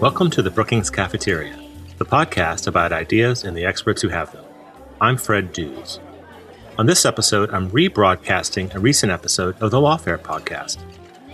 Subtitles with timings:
[0.00, 1.58] Welcome to the Brookings Cafeteria,
[1.96, 4.44] the podcast about ideas and the experts who have them.
[5.00, 5.98] I'm Fred Dews.
[6.76, 10.78] On this episode, I'm rebroadcasting a recent episode of the Lawfare podcast,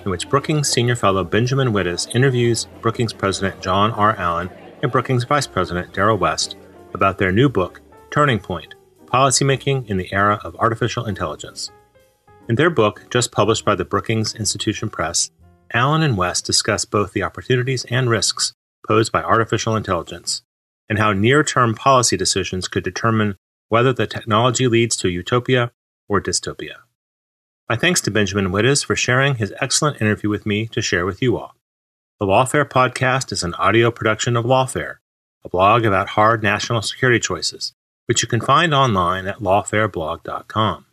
[0.04, 4.14] in which Brookings Senior Fellow Benjamin Wittes interviews Brookings President John R.
[4.14, 4.50] Allen
[4.82, 6.56] and Brookings Vice President Darrell West
[6.94, 7.80] about their new book,
[8.12, 8.76] Turning Point
[9.06, 11.72] Policymaking in the Era of Artificial Intelligence.
[12.48, 15.32] In their book, just published by the Brookings Institution Press,
[15.72, 18.52] Allen and West discuss both the opportunities and risks
[18.86, 20.42] posed by artificial intelligence
[20.88, 23.36] and how near term policy decisions could determine
[23.68, 25.70] whether the technology leads to utopia
[26.08, 26.76] or dystopia.
[27.68, 31.22] My thanks to Benjamin Wittes for sharing his excellent interview with me to share with
[31.22, 31.54] you all.
[32.18, 34.96] The Lawfare podcast is an audio production of Lawfare,
[35.44, 37.72] a blog about hard national security choices,
[38.06, 40.86] which you can find online at lawfareblog.com.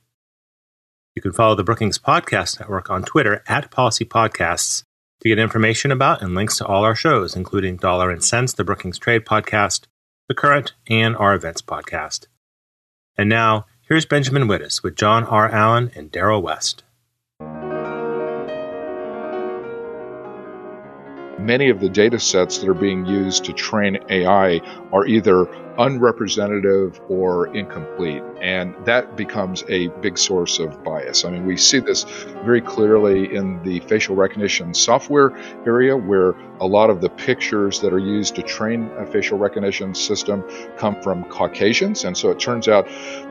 [1.18, 4.84] You can follow the Brookings Podcast Network on Twitter at Policy Podcasts
[5.20, 8.64] to get information about and links to all our shows, including Dollar and Sense, the
[8.64, 9.88] Brookings Trade Podcast,
[10.28, 12.28] The Current, and our Events Podcast.
[13.18, 15.50] And now, here's Benjamin Wittes with John R.
[15.50, 16.84] Allen and Darrell West.
[21.40, 24.60] Many of the data sets that are being used to train AI
[24.92, 28.24] are either unrepresentative or incomplete.
[28.42, 31.26] And that becomes a big source of bias.
[31.26, 32.04] I mean, we see this
[32.44, 37.94] very clearly in the facial recognition software area, where a lot of the pictures that
[37.94, 40.44] are used to train a facial recognition system
[40.78, 42.04] come from Caucasians.
[42.04, 42.88] And so it turns out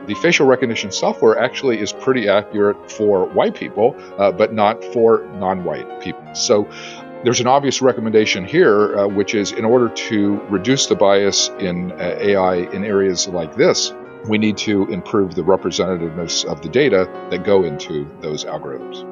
[0.07, 5.27] the facial recognition software actually is pretty accurate for white people, uh, but not for
[5.33, 6.33] non white people.
[6.33, 6.69] So
[7.23, 11.91] there's an obvious recommendation here, uh, which is in order to reduce the bias in
[11.93, 13.91] uh, AI in areas like this,
[14.27, 19.05] we need to improve the representativeness of the data that go into those algorithms.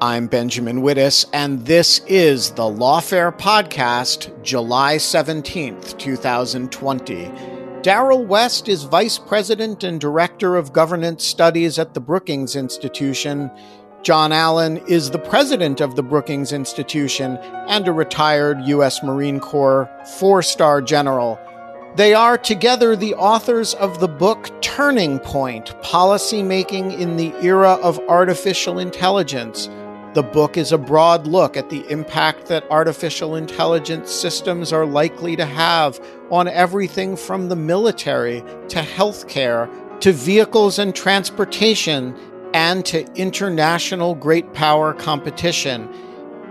[0.00, 7.32] I'm Benjamin Wittes, and this is the Lawfare Podcast, July 17th, 2020.
[7.82, 13.50] Darrell West is Vice President and Director of Governance Studies at the Brookings Institution.
[14.06, 19.02] John Allen is the president of the Brookings Institution and a retired U.S.
[19.02, 21.40] Marine Corps four star general.
[21.96, 27.98] They are together the authors of the book Turning Point Policymaking in the Era of
[28.08, 29.68] Artificial Intelligence.
[30.14, 35.34] The book is a broad look at the impact that artificial intelligence systems are likely
[35.34, 35.98] to have
[36.30, 39.68] on everything from the military to healthcare
[39.98, 42.14] to vehicles and transportation
[42.56, 45.86] and to international great power competition.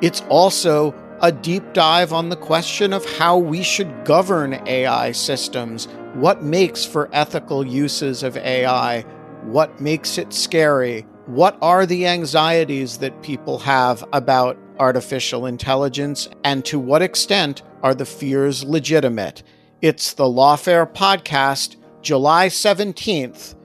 [0.04, 0.94] It's also
[1.24, 6.86] a deep dive on the question of how we should govern AI systems, what makes
[6.86, 9.02] for ethical uses of AI,
[9.46, 16.64] what makes it scary, what are the anxieties that people have about artificial intelligence, and
[16.66, 19.42] to what extent are the fears legitimate.
[19.82, 23.56] It's the Lawfare Podcast, July 17th.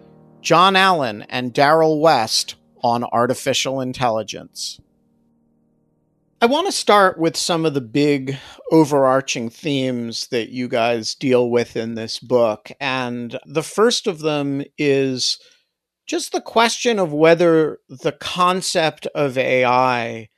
[0.43, 4.81] John Allen and Darrell West on artificial intelligence.
[6.43, 8.39] I want to start with some of the big
[8.73, 12.73] overarching themes that you guys deal with in this book.
[12.81, 15.39] And the first of them is
[16.06, 20.31] just the question of whether the concept of AI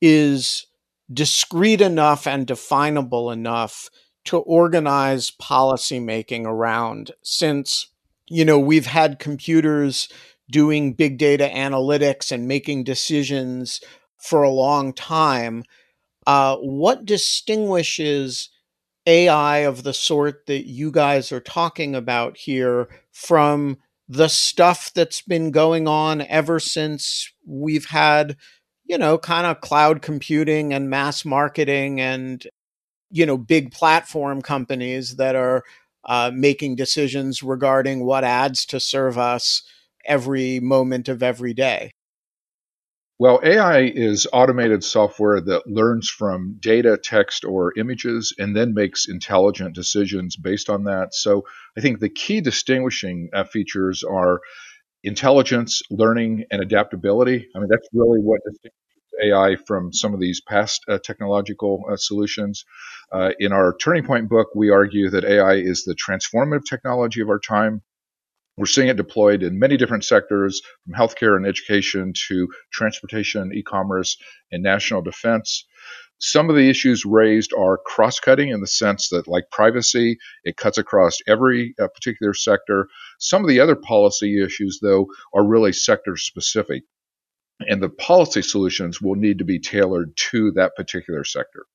[0.00, 0.64] is
[1.12, 3.90] discrete enough and definable enough
[4.26, 7.90] to organize policymaking around, since
[8.28, 10.08] you know, we've had computers
[10.50, 13.80] doing big data analytics and making decisions
[14.18, 15.64] for a long time.
[16.26, 18.50] Uh, what distinguishes
[19.06, 23.78] AI of the sort that you guys are talking about here from
[24.08, 28.36] the stuff that's been going on ever since we've had,
[28.84, 32.46] you know, kind of cloud computing and mass marketing and,
[33.10, 35.64] you know, big platform companies that are
[36.08, 39.62] uh, making decisions regarding what ads to serve us
[40.04, 41.92] every moment of every day?
[43.20, 49.08] Well, AI is automated software that learns from data, text, or images and then makes
[49.08, 51.14] intelligent decisions based on that.
[51.14, 51.44] So
[51.76, 54.40] I think the key distinguishing uh, features are
[55.02, 57.48] intelligence, learning, and adaptability.
[57.54, 58.87] I mean, that's really what distinguishes
[59.22, 62.64] AI from some of these past uh, technological uh, solutions.
[63.12, 67.28] Uh, in our Turning Point book, we argue that AI is the transformative technology of
[67.28, 67.82] our time.
[68.56, 73.62] We're seeing it deployed in many different sectors, from healthcare and education to transportation, e
[73.62, 74.16] commerce,
[74.50, 75.64] and national defense.
[76.20, 80.56] Some of the issues raised are cross cutting in the sense that, like privacy, it
[80.56, 82.88] cuts across every uh, particular sector.
[83.20, 86.82] Some of the other policy issues, though, are really sector specific.
[87.60, 91.66] And the policy solutions will need to be tailored to that particular sector.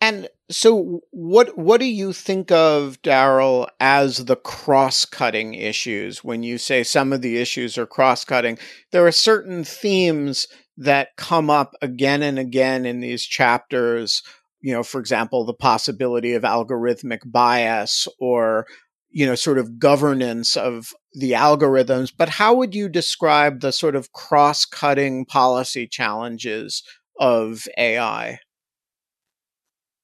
[0.00, 6.56] And so, what what do you think of Darrell as the cross-cutting issues when you
[6.56, 8.58] say some of the issues are cross-cutting?
[8.92, 10.46] There are certain themes
[10.76, 14.22] that come up again and again in these chapters.
[14.60, 18.66] You know, for example, the possibility of algorithmic bias or
[19.10, 22.12] you know sort of governance of the algorithms.
[22.16, 26.82] But how would you describe the sort of cross-cutting policy challenges
[27.18, 28.38] of AI?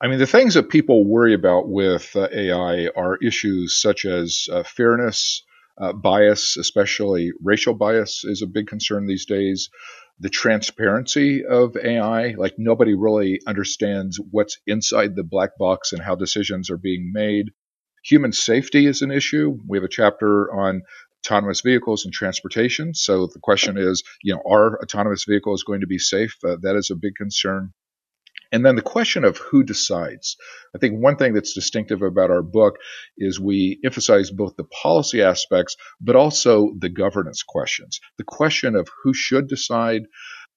[0.01, 4.49] I mean, the things that people worry about with uh, AI are issues such as
[4.53, 5.43] uh, fairness,
[5.81, 9.71] uh, bias, especially racial bias, is a big concern these days.
[10.19, 16.17] The transparency of AI, like nobody really understands what's inside the black box and how
[16.17, 17.47] decisions are being made.
[18.05, 19.59] Human safety is an issue.
[19.67, 20.83] We have a chapter on
[21.25, 22.95] autonomous vehicles and transportation.
[22.95, 26.37] So the question is, you know, are autonomous vehicles going to be safe?
[26.45, 27.73] Uh, that is a big concern.
[28.53, 30.37] And then the question of who decides.
[30.77, 32.77] I think one thing that's distinctive about our book
[33.19, 38.01] is we emphasize both the policy aspects, but also the governance questions.
[38.17, 40.03] The question of who should decide.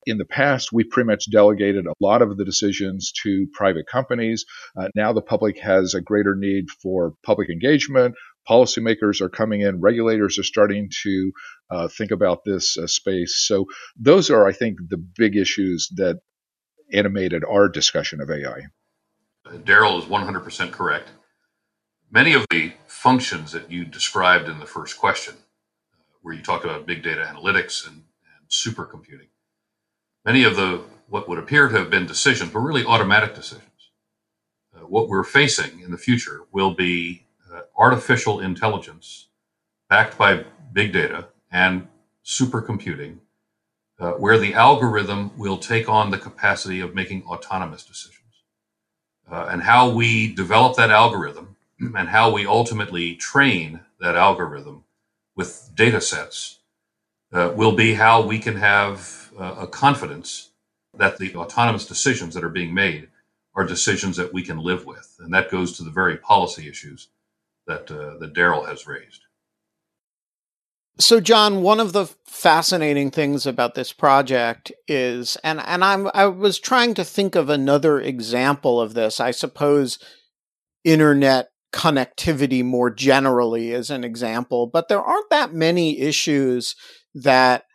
[0.08, 4.46] In the past, we pretty much delegated a lot of the decisions to private companies.
[4.78, 8.16] Uh, now the public has a greater need for public engagement.
[8.50, 11.32] Policymakers are coming in, regulators are starting to
[11.70, 13.46] uh, think about this uh, space.
[13.46, 13.66] So,
[13.98, 16.22] those are, I think, the big issues that
[16.94, 18.62] animated our discussion of AI.
[19.66, 21.10] Darrell is 100% correct.
[22.10, 25.34] Many of the functions that you described in the first question,
[25.94, 29.28] uh, where you talked about big data analytics and, and supercomputing,
[30.28, 33.64] many of the what would appear to have been decisions were really automatic decisions.
[34.76, 39.30] Uh, what we're facing in the future will be uh, artificial intelligence
[39.90, 40.44] backed by
[40.74, 41.88] big data and
[42.26, 43.20] supercomputing
[44.00, 48.44] uh, where the algorithm will take on the capacity of making autonomous decisions.
[49.32, 54.84] Uh, and how we develop that algorithm and how we ultimately train that algorithm
[55.38, 56.60] with data sets
[57.32, 60.52] uh, will be how we can have a confidence
[60.98, 63.10] that the autonomous decisions that are being made
[63.56, 65.16] are decisions that we can live with.
[65.20, 67.10] And that goes to the very policy issues
[67.66, 69.24] that, uh, that Darrell has raised.
[71.00, 76.26] So, John, one of the fascinating things about this project is, and and I'm I
[76.26, 79.20] was trying to think of another example of this.
[79.20, 80.00] I suppose
[80.84, 86.76] internet connectivity more generally is an example, but there aren't that many issues
[87.14, 87.66] that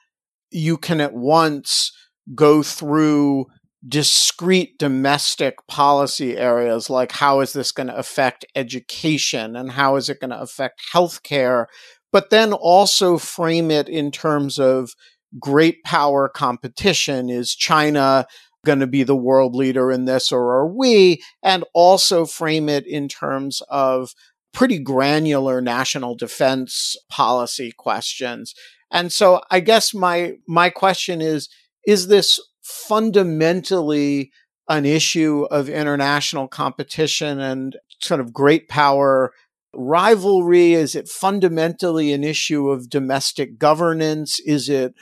[0.53, 1.93] you can at once
[2.35, 3.47] go through
[3.89, 10.09] discrete domestic policy areas like how is this going to affect education and how is
[10.09, 11.67] it going to affect healthcare
[12.13, 14.93] but then also frame it in terms of
[15.39, 17.31] great power competition.
[17.31, 18.27] Is China
[18.65, 21.23] going to be the world leader in this or are we?
[21.43, 24.13] And also frame it in terms of
[24.53, 28.55] pretty granular national defense policy questions.
[28.93, 31.49] And so I guess my, my question is,
[31.87, 34.31] is this fundamentally
[34.69, 39.33] an issue of international competition and sort of great power
[39.75, 40.75] rivalry?
[40.75, 44.39] Is it fundamentally an issue of domestic governance?
[44.41, 44.95] Is it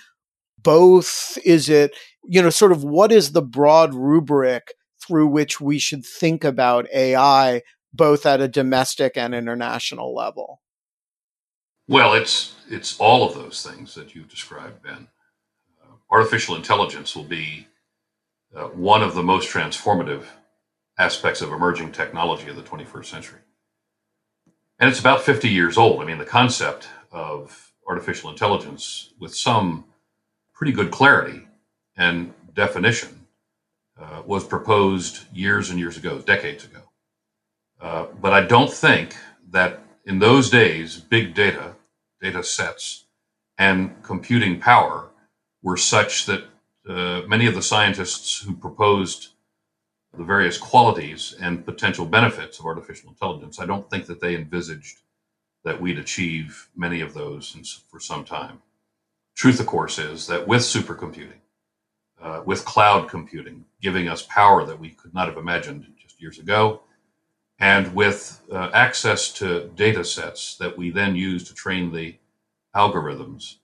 [0.63, 1.37] both?
[1.45, 4.75] Is it, you know, sort of what is the broad rubric
[5.05, 7.63] through which we should think about AI,
[7.93, 10.61] both at a domestic and international level?
[11.91, 15.09] Well, it's it's all of those things that you've described, Ben.
[15.83, 17.67] Uh, artificial intelligence will be
[18.57, 20.25] uh, one of the most transformative
[20.99, 23.41] aspects of emerging technology of the 21st century
[24.81, 26.03] and it's about 50 years old.
[26.03, 29.85] I mean, the concept of artificial intelligence with some
[30.55, 31.47] pretty good clarity
[31.97, 33.27] and definition
[34.01, 36.81] uh, was proposed years and years ago, decades ago.
[37.81, 39.15] Uh, but I don't think
[39.51, 41.75] that in those days, big data,
[42.21, 43.05] data sets,
[43.59, 45.11] and computing power
[45.63, 46.45] were such that
[46.89, 49.29] uh, many of the scientists who proposed
[50.17, 55.01] the various qualities and potential benefits of artificial intelligence, I don't think that they envisaged
[55.65, 58.61] that we'd achieve many of those for some time.
[59.37, 61.41] Truth, of course, is that with supercomputing,
[62.21, 66.39] uh, with cloud computing, giving us power that we could not have imagined just years
[66.39, 66.83] ago,
[67.61, 72.17] and with uh, access to data sets that we then use to train the
[72.75, 73.57] algorithms,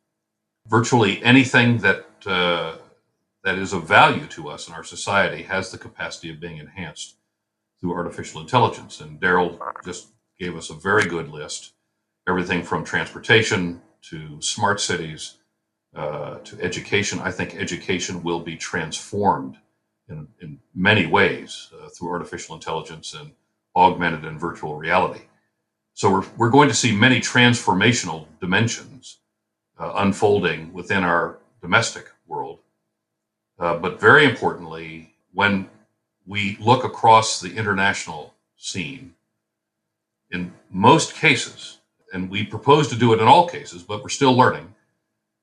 [0.66, 2.76] virtually anything that uh,
[3.44, 7.16] that is of value to us in our society has the capacity of being enhanced
[7.80, 9.00] through artificial intelligence.
[9.00, 11.72] And Darrell just gave us a very good list
[12.28, 15.34] everything from transportation to smart cities
[15.94, 17.20] uh, to education.
[17.20, 19.56] I think education will be transformed
[20.08, 23.32] in, in many ways uh, through artificial intelligence and
[23.76, 25.22] augmented and virtual reality.
[25.92, 29.18] So we're, we're going to see many transformational dimensions
[29.78, 32.60] uh, unfolding within our domestic world.
[33.58, 35.68] Uh, but very importantly, when
[36.26, 39.14] we look across the international scene,
[40.30, 41.78] in most cases,
[42.12, 44.74] and we propose to do it in all cases, but we're still learning,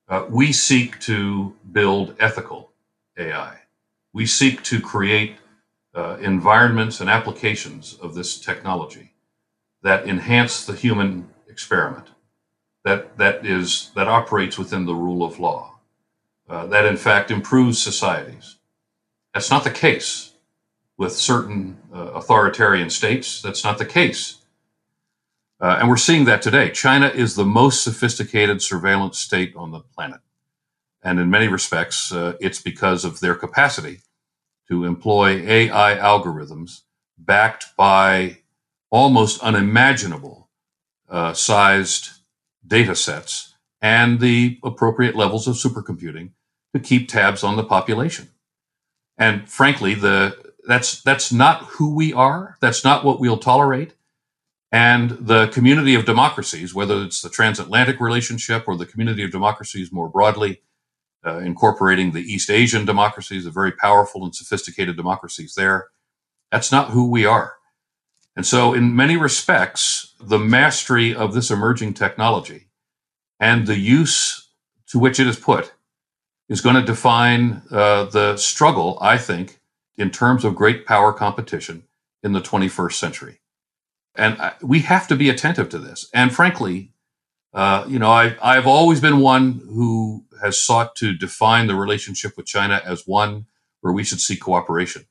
[0.08, 2.70] uh, we seek to build ethical
[3.18, 3.58] AI.
[4.12, 5.36] We seek to create
[5.94, 9.12] uh, environments and applications of this technology
[9.82, 12.08] that enhance the human experiment,
[12.84, 15.78] that, that, is, that operates within the rule of law,
[16.48, 18.56] uh, that in fact improves societies.
[19.32, 20.32] That's not the case
[20.96, 23.42] with certain uh, authoritarian states.
[23.42, 24.38] That's not the case.
[25.60, 26.70] Uh, and we're seeing that today.
[26.70, 30.20] China is the most sophisticated surveillance state on the planet.
[31.02, 34.00] And in many respects, uh, it's because of their capacity
[34.68, 36.82] to employ AI algorithms
[37.18, 38.38] backed by
[38.90, 40.48] almost unimaginable
[41.08, 42.10] uh, sized
[42.66, 46.30] data sets and the appropriate levels of supercomputing
[46.72, 48.30] to keep tabs on the population.
[49.18, 52.56] And frankly, the that's that's not who we are.
[52.60, 53.94] That's not what we'll tolerate.
[54.72, 59.92] And the community of democracies, whether it's the transatlantic relationship or the community of democracies
[59.92, 60.62] more broadly,
[61.26, 65.88] uh, incorporating the East Asian democracies, the very powerful and sophisticated democracies there,
[66.50, 67.54] that's not who we are.
[68.36, 72.66] And so, in many respects, the mastery of this emerging technology
[73.38, 74.48] and the use
[74.88, 75.72] to which it is put
[76.48, 79.60] is going to define uh, the struggle, I think,
[79.96, 81.84] in terms of great power competition
[82.22, 83.40] in the 21st century.
[84.14, 86.08] And uh, we have to be attentive to this.
[86.12, 86.92] And frankly,
[87.52, 92.36] uh, you know, I, I've always been one who has sought to define the relationship
[92.36, 93.46] with China as one
[93.80, 95.06] where we should seek cooperation.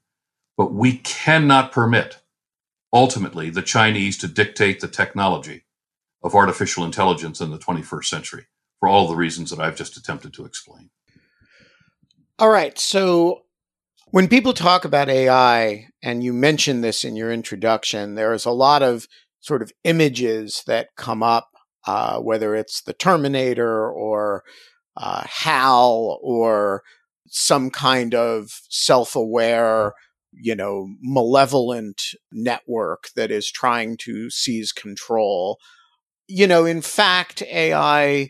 [0.58, 2.22] But we cannot permit,
[2.92, 5.66] ultimately, the Chinese to dictate the technology
[6.24, 8.46] of artificial intelligence in the 21st century
[8.80, 10.90] for all the reasons that I've just attempted to explain.
[12.40, 12.78] All right.
[12.80, 13.44] So
[14.12, 18.52] when people talk about AI, and you mentioned this in your introduction, there is a
[18.52, 19.08] lot of
[19.40, 21.50] sort of images that come up,
[21.88, 24.44] uh, whether it's the Terminator or
[24.98, 26.84] uh, HAL or
[27.28, 29.94] some kind of self aware,
[30.32, 35.60] you know, malevolent network that is trying to seize control.
[36.28, 38.30] You know, in fact, AI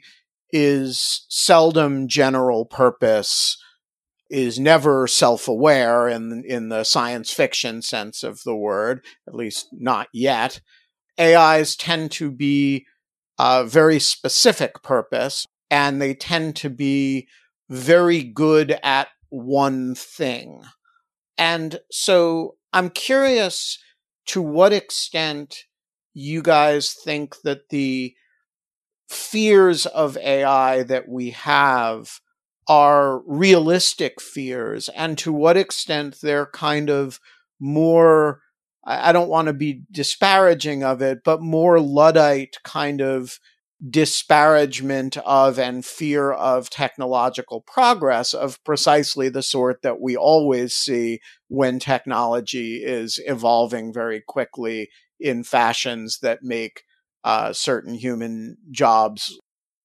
[0.51, 3.57] is seldom general purpose
[4.29, 10.07] is never self-aware in in the science fiction sense of the word, at least not
[10.11, 10.59] yet.
[11.19, 12.85] AIs tend to be
[13.37, 17.27] a very specific purpose, and they tend to be
[17.67, 20.61] very good at one thing.
[21.35, 23.79] And so I'm curious
[24.27, 25.63] to what extent
[26.13, 28.13] you guys think that the
[29.09, 32.19] fears of AI that we have
[32.67, 37.19] are realistic fears and to what extent they're kind of
[37.59, 38.41] more
[38.85, 43.39] I don't want to be disparaging of it, but more Luddite kind of
[43.89, 51.19] disparagement of and fear of technological progress of precisely the sort that we always see
[51.49, 56.83] when technology is evolving very quickly in fashions that make
[57.23, 59.37] uh, certain human jobs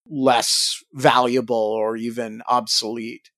[0.09, 3.31] less valuable or even obsolete?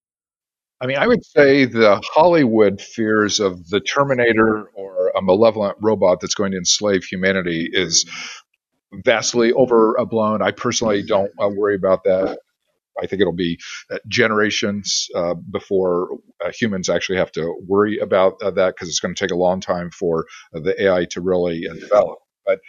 [0.83, 6.21] I mean, I would say the Hollywood fears of the Terminator or a malevolent robot
[6.21, 8.07] that's going to enslave humanity is
[8.93, 10.43] vastly overblown.
[10.43, 12.39] I personally don't uh, worry about that.
[13.03, 13.59] I think it'll be
[13.91, 16.09] uh, generations uh, before
[16.45, 19.39] uh, humans actually have to worry about uh, that because it's going to take a
[19.39, 22.19] long time for uh, the AI to really develop.
[22.47, 22.61] But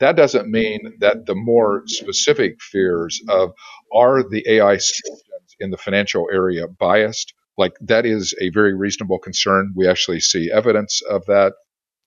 [0.00, 3.52] that doesn't mean that the more specific fears of
[3.94, 7.34] are the AI systems in the financial area biased?
[7.58, 9.72] Like that is a very reasonable concern.
[9.76, 11.54] We actually see evidence of that.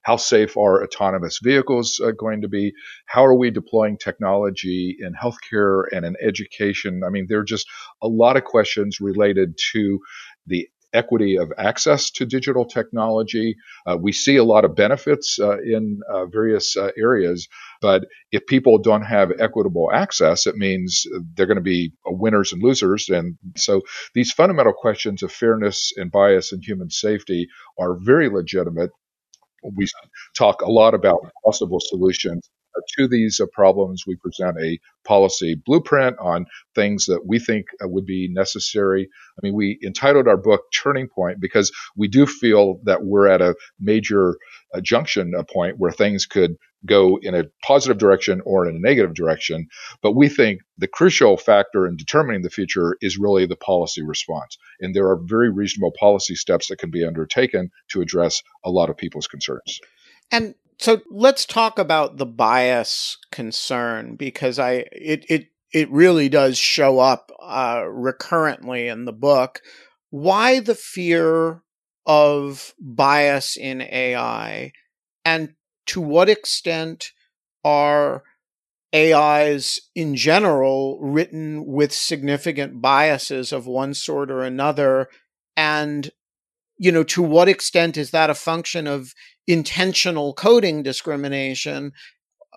[0.10, 2.74] How safe are autonomous vehicles uh, going to be?
[3.06, 7.04] How are we deploying technology in healthcare and in education?
[7.06, 7.68] I mean, there are just
[8.02, 10.00] a lot of questions related to
[10.48, 13.56] the equity of access to digital technology.
[13.86, 17.48] Uh, we see a lot of benefits uh, in uh, various uh, areas,
[17.80, 22.64] but if people don't have equitable access, it means they're going to be winners and
[22.64, 23.10] losers.
[23.10, 23.84] And so
[24.16, 27.48] these fundamental questions of fairness and bias and human safety
[27.78, 28.90] are very legitimate.
[29.64, 29.88] We
[30.38, 32.50] talk a lot about possible solutions
[32.98, 34.04] to these uh, problems.
[34.06, 36.46] We present a policy blueprint on
[36.76, 39.10] things that we think uh, would be necessary.
[39.38, 43.42] I mean, we entitled our book Turning Point because we do feel that we're at
[43.42, 44.38] a major
[44.74, 46.56] uh, junction point where things could
[46.86, 49.68] go in a positive direction or in a negative direction.
[50.02, 54.58] But we think the crucial factor in determining the future is really the policy response.
[54.80, 58.90] And there are very reasonable policy steps that can be undertaken to address a lot
[58.90, 59.80] of people's concerns.
[60.32, 66.58] And so let's talk about the bias concern because I it it it really does
[66.58, 69.62] show up uh, recurrently in the book.
[70.10, 71.62] Why the fear
[72.06, 74.72] of bias in AI,
[75.26, 75.54] and
[75.88, 77.12] to what extent
[77.64, 78.24] are
[78.96, 85.10] AIs in general written with significant biases of one sort or another?
[85.58, 86.10] And,
[86.78, 89.14] you know, to what extent is that a function of
[89.50, 91.92] intentional coding discrimination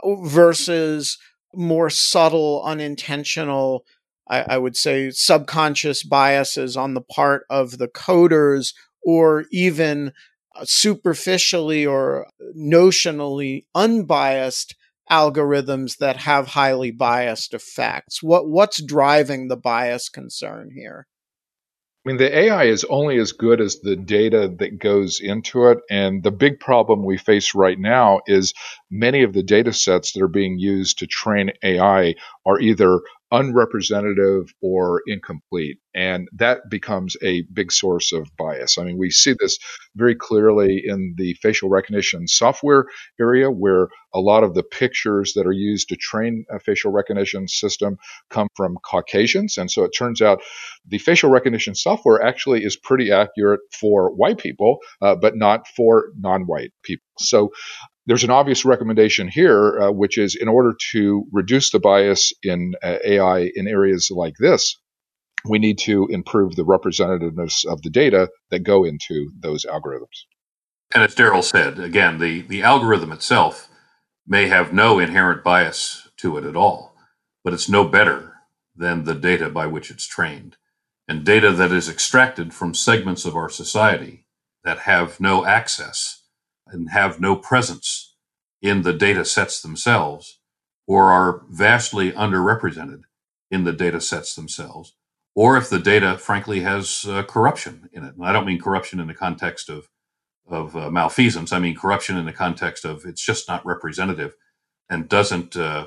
[0.05, 1.19] versus
[1.55, 3.85] more subtle, unintentional,
[4.29, 10.13] I, I, would say, subconscious biases on the part of the coders or even
[10.55, 14.75] uh, superficially or notionally unbiased
[15.11, 18.23] algorithms that have highly biased effects.
[18.23, 21.07] What what's driving the bias concern here?
[22.05, 25.79] I mean, the AI is only as good as the data that goes into it.
[25.89, 28.55] And the big problem we face right now is
[28.91, 33.01] many of the data sets that are being used to train AI are either
[33.33, 35.79] unrepresentative or incomplete.
[35.95, 38.79] And that becomes a big source of bias.
[38.79, 39.59] I mean, we see this
[39.97, 42.85] very clearly in the facial recognition software
[43.19, 47.49] area, where a lot of the pictures that are used to train a facial recognition
[47.49, 47.97] system
[48.31, 49.57] come from Caucasians.
[49.57, 50.43] And so it turns out
[50.87, 56.09] the facial recognition software actually is pretty accurate for white people, uh, but not for
[56.19, 57.05] non white people.
[57.19, 57.51] So
[58.07, 62.75] there's an obvious recommendation here, uh, which is in order to reduce the bias in
[62.83, 64.79] uh, AI in areas like this,
[65.49, 70.27] we need to improve the representativeness of the data that go into those algorithms.
[70.95, 73.69] And as Darrell said, again, the, the algorithm itself
[74.27, 76.95] may have no inherent bias to it at all,
[77.43, 78.35] but it's no better
[78.77, 80.57] than the data by which it's trained.
[81.09, 84.27] And data that is extracted from segments of our society
[84.65, 86.22] that have no access
[86.73, 88.15] and have no presence
[88.63, 90.41] in the data sets themselves
[90.87, 93.03] or are vastly underrepresented
[93.51, 94.95] in the data sets themselves,
[95.35, 98.15] or if the data, frankly, has uh, corruption in it.
[98.17, 99.89] And I don't mean corruption in the context of,
[100.49, 104.35] of uh, malfeasance, I mean corruption in the context of it's just not representative
[104.91, 105.87] and doesn't uh,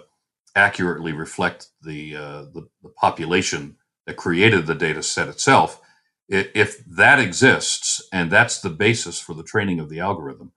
[0.55, 5.81] accurately reflect the, uh, the, the population that created the data set itself.
[6.27, 10.53] If that exists and that's the basis for the training of the algorithm,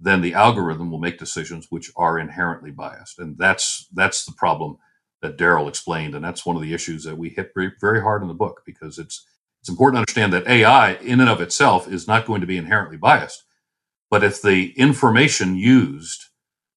[0.00, 3.18] then the algorithm will make decisions which are inherently biased.
[3.20, 4.78] And that's that's the problem
[5.22, 8.22] that Darrell explained, and that's one of the issues that we hit very, very hard
[8.22, 9.26] in the book because it's
[9.60, 12.58] it's important to understand that AI in and of itself is not going to be
[12.58, 13.44] inherently biased,
[14.10, 16.26] but if the information used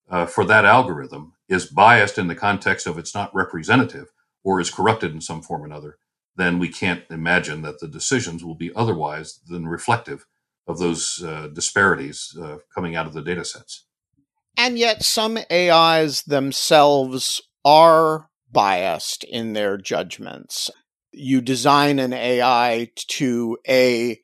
[0.09, 4.07] uh, for that algorithm is biased in the context of it's not representative
[4.43, 5.97] or is corrupted in some form or another,
[6.35, 10.25] then we can't imagine that the decisions will be otherwise than reflective
[10.67, 13.85] of those uh, disparities uh, coming out of the data sets.
[14.57, 20.69] And yet, some AIs themselves are biased in their judgments.
[21.11, 24.19] You design an AI to a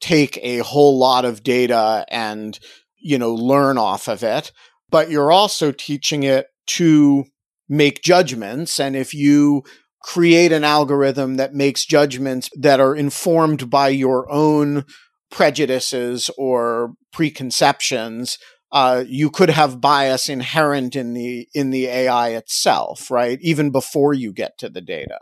[0.00, 2.58] take a whole lot of data and
[2.96, 4.52] you know learn off of it,
[4.90, 7.24] but you're also teaching it to
[7.68, 8.80] make judgments.
[8.80, 9.64] And if you
[10.02, 14.84] create an algorithm that makes judgments that are informed by your own
[15.30, 18.38] prejudices or preconceptions,
[18.72, 23.38] uh, you could have bias inherent in the in the AI itself, right?
[23.40, 25.18] Even before you get to the data.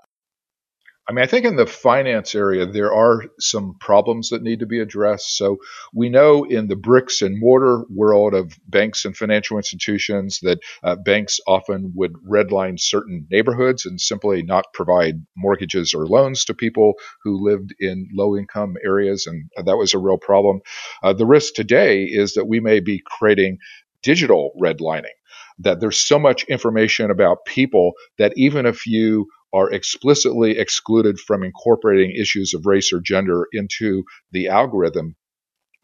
[1.09, 4.67] I mean, I think in the finance area, there are some problems that need to
[4.67, 5.37] be addressed.
[5.37, 5.59] So
[5.95, 10.97] we know in the bricks and mortar world of banks and financial institutions that uh,
[10.97, 16.95] banks often would redline certain neighborhoods and simply not provide mortgages or loans to people
[17.23, 19.29] who lived in low income areas.
[19.29, 20.61] And that was a real problem.
[21.05, 23.59] Uh, the risk today is that we may be creating
[24.03, 25.15] digital redlining
[25.59, 31.43] that there's so much information about people that even if you are explicitly excluded from
[31.43, 35.17] incorporating issues of race or gender into the algorithm,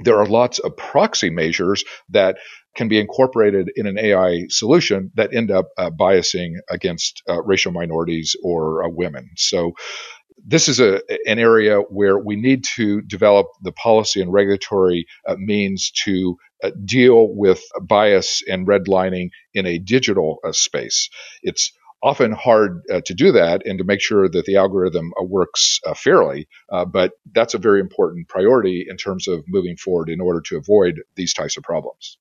[0.00, 2.38] there are lots of proxy measures that
[2.76, 7.72] can be incorporated in an AI solution that end up uh, biasing against uh, racial
[7.72, 9.30] minorities or uh, women.
[9.36, 9.72] So
[10.44, 15.36] this is a, an area where we need to develop the policy and regulatory uh,
[15.38, 21.10] means to uh, deal with bias and redlining in a digital uh, space.
[21.42, 21.72] It's
[22.02, 25.78] often hard uh, to do that and to make sure that the algorithm uh, works
[25.86, 26.48] uh, fairly.
[26.70, 30.56] Uh, but that's a very important priority in terms of moving forward in order to
[30.56, 32.18] avoid these types of problems.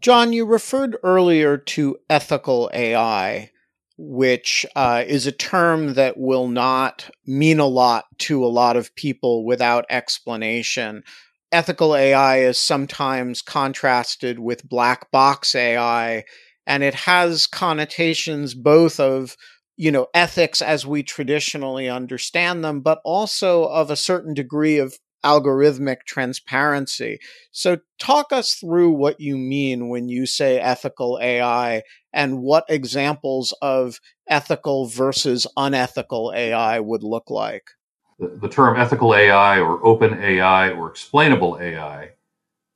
[0.00, 3.50] John, you referred earlier to ethical AI,
[3.98, 8.94] which uh, is a term that will not mean a lot to a lot of
[8.94, 11.04] people without explanation.
[11.52, 16.24] Ethical AI is sometimes contrasted with black box AI,
[16.66, 19.36] and it has connotations both of
[19.76, 24.98] you know ethics as we traditionally understand them but also of a certain degree of
[25.24, 27.18] algorithmic transparency.
[27.52, 33.54] So talk us through what you mean when you say ethical ai and what examples
[33.62, 37.70] of ethical versus unethical ai would look like.
[38.18, 42.10] The, the term ethical ai or open ai or explainable ai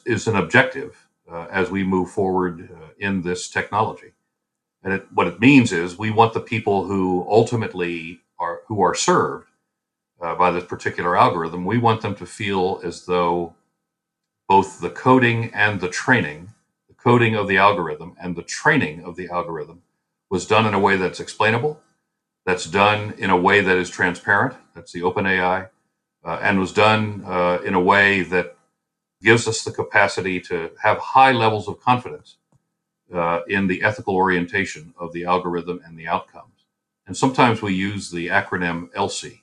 [0.05, 4.13] is an objective uh, as we move forward uh, in this technology.
[4.85, 8.95] And it, what it means is we want the people who ultimately are who are
[8.95, 9.49] served
[10.21, 11.65] uh, by this particular algorithm.
[11.65, 13.55] We want them to feel as though
[14.49, 16.51] both the coding and the training,
[16.89, 19.83] the coding of the algorithm and the training of the algorithm,
[20.31, 21.81] was done in a way that's explainable,
[22.47, 24.55] that's done in a way that is transparent.
[24.75, 25.69] That's the open AI,
[26.25, 28.54] uh, and was done uh, in a way that
[29.25, 32.37] gives us the capacity to have high levels of confidence
[33.13, 36.67] uh, in the ethical orientation of the algorithm and the outcomes.
[37.07, 39.41] And sometimes we use the acronym ELSI,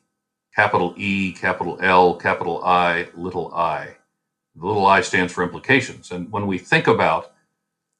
[0.55, 3.97] capital E, capital L, capital I, little i.
[4.55, 6.11] The little i stands for implications.
[6.11, 7.33] And when we think about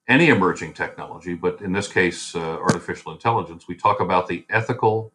[0.08, 5.14] any emerging technology, but in this case, uh, artificial intelligence, we talk about the ethical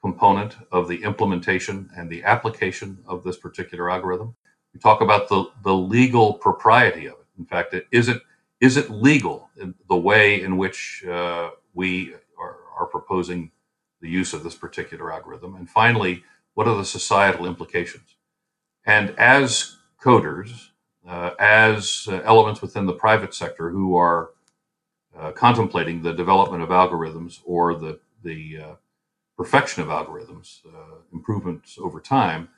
[0.00, 4.36] component of the implementation and the application of this particular algorithm.
[4.74, 7.26] We talk about the, the legal propriety of it.
[7.38, 8.22] In fact, it, is it
[8.60, 9.50] is it legal
[9.88, 13.52] the way in which uh, we are, are, proposing
[14.00, 15.54] the use of this particular algorithm?
[15.54, 18.16] And finally, what are the societal implications?
[18.84, 20.70] And as coders,
[21.06, 24.30] uh, as uh, elements within the private sector who are
[25.16, 28.74] uh, contemplating the development of algorithms or the the uh,
[29.36, 32.48] perfection of algorithms, uh, improvements over time,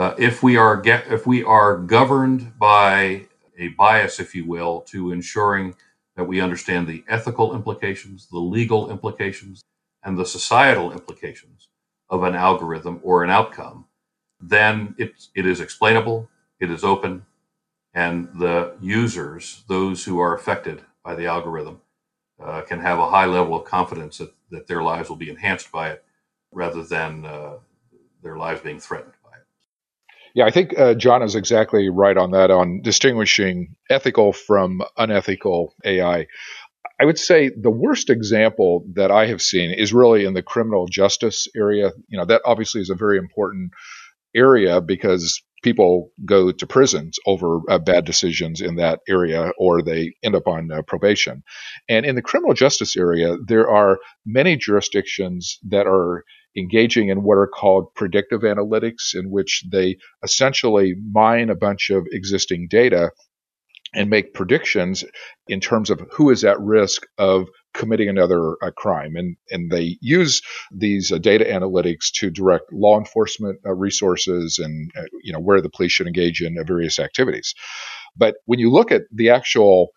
[0.00, 3.26] uh, if we are get, if we are governed by
[3.58, 5.74] a bias, if you will, to ensuring
[6.16, 9.60] that we understand the ethical implications, the legal implications,
[10.02, 11.68] and the societal implications
[12.08, 13.84] of an algorithm or an outcome,
[14.40, 17.26] then it, it is explainable, it is open,
[17.92, 21.78] and the users, those who are affected by the algorithm,
[22.42, 25.70] uh, can have a high level of confidence that, that their lives will be enhanced
[25.70, 26.02] by it
[26.52, 27.56] rather than uh,
[28.22, 29.12] their lives being threatened.
[30.34, 35.74] Yeah, I think uh, John is exactly right on that, on distinguishing ethical from unethical
[35.84, 36.26] AI.
[37.00, 40.86] I would say the worst example that I have seen is really in the criminal
[40.86, 41.92] justice area.
[42.08, 43.72] You know, that obviously is a very important
[44.34, 50.12] area because people go to prisons over uh, bad decisions in that area or they
[50.22, 51.42] end up on uh, probation.
[51.88, 56.24] And in the criminal justice area, there are many jurisdictions that are
[56.56, 62.06] engaging in what are called predictive analytics, in which they essentially mine a bunch of
[62.10, 63.10] existing data
[63.92, 65.04] and make predictions
[65.48, 69.16] in terms of who is at risk of committing another uh, crime.
[69.16, 74.90] And, and they use these uh, data analytics to direct law enforcement uh, resources and,
[74.96, 77.54] uh, you know, where the police should engage in uh, various activities.
[78.16, 79.88] But when you look at the actual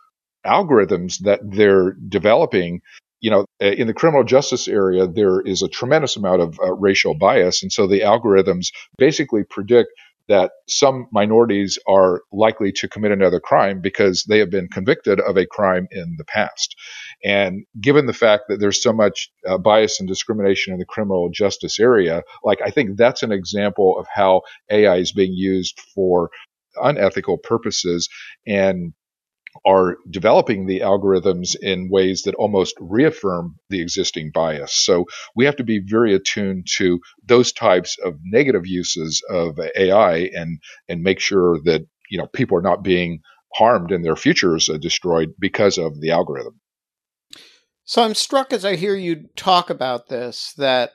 [0.46, 2.82] algorithms that they're developing,
[3.24, 6.74] you know, uh, in the criminal justice area, there is a tremendous amount of uh,
[6.74, 7.64] racial bias.
[7.64, 9.90] And so the algorithms basically predict
[10.28, 15.38] that some minorities are likely to commit another crime because they have been convicted of
[15.38, 16.76] a crime in the past.
[17.24, 21.30] And given the fact that there's so much uh, bias and discrimination in the criminal
[21.34, 26.30] justice area, like I think that's an example of how AI is being used for
[26.76, 28.10] unethical purposes.
[28.46, 28.94] And
[29.66, 34.74] are developing the algorithms in ways that almost reaffirm the existing bias.
[34.74, 40.30] So we have to be very attuned to those types of negative uses of AI
[40.34, 43.22] and and make sure that you know people are not being
[43.54, 46.60] harmed and their futures are destroyed because of the algorithm.
[47.86, 50.92] So I'm struck as I hear you talk about this that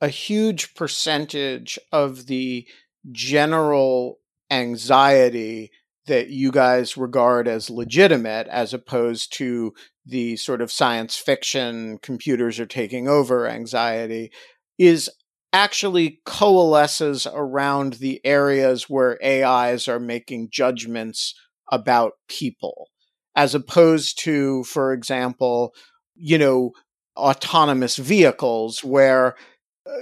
[0.00, 2.66] a huge percentage of the
[3.10, 5.70] general anxiety
[6.08, 9.72] that you guys regard as legitimate as opposed to
[10.04, 14.30] the sort of science fiction computers are taking over anxiety
[14.78, 15.08] is
[15.52, 21.34] actually coalesces around the areas where AIs are making judgments
[21.70, 22.88] about people,
[23.34, 25.74] as opposed to, for example,
[26.14, 26.72] you know,
[27.16, 29.34] autonomous vehicles where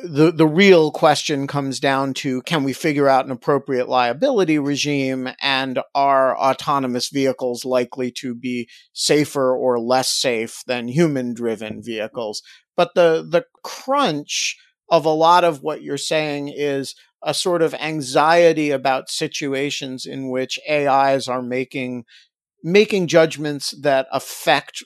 [0.05, 5.29] the the real question comes down to can we figure out an appropriate liability regime
[5.41, 12.43] and are autonomous vehicles likely to be safer or less safe than human driven vehicles?
[12.77, 14.57] But the the crunch
[14.89, 20.31] of a lot of what you're saying is a sort of anxiety about situations in
[20.31, 22.05] which AIs are making
[22.63, 24.83] making judgments that affect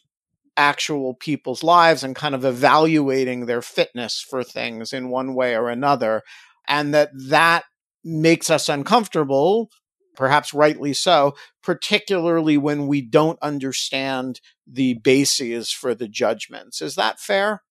[0.61, 5.71] actual people's lives and kind of evaluating their fitness for things in one way or
[5.71, 6.23] another
[6.69, 7.65] and that that
[8.05, 9.71] makes us uncomfortable
[10.15, 17.19] perhaps rightly so particularly when we don't understand the bases for the judgments is that
[17.19, 17.63] fair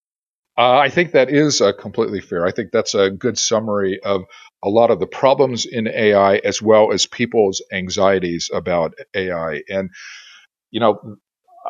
[0.58, 2.45] uh, I think that is uh, completely fair.
[2.45, 4.23] I think that's a good summary of
[4.62, 9.62] a lot of the problems in AI as well as people's anxieties about AI.
[9.69, 9.89] And,
[10.69, 10.99] you know,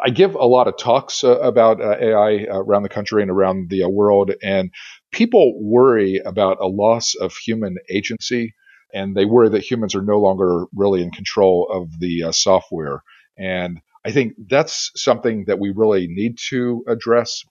[0.04, 3.70] I give a lot of talks uh, about uh, AI around the country and around
[3.70, 4.72] the uh, world, and
[5.12, 8.54] people worry about a loss of human agency,
[8.94, 13.04] and they worry that humans are no longer really in control of the uh, software.
[13.38, 17.44] And I think that's something that we really need to address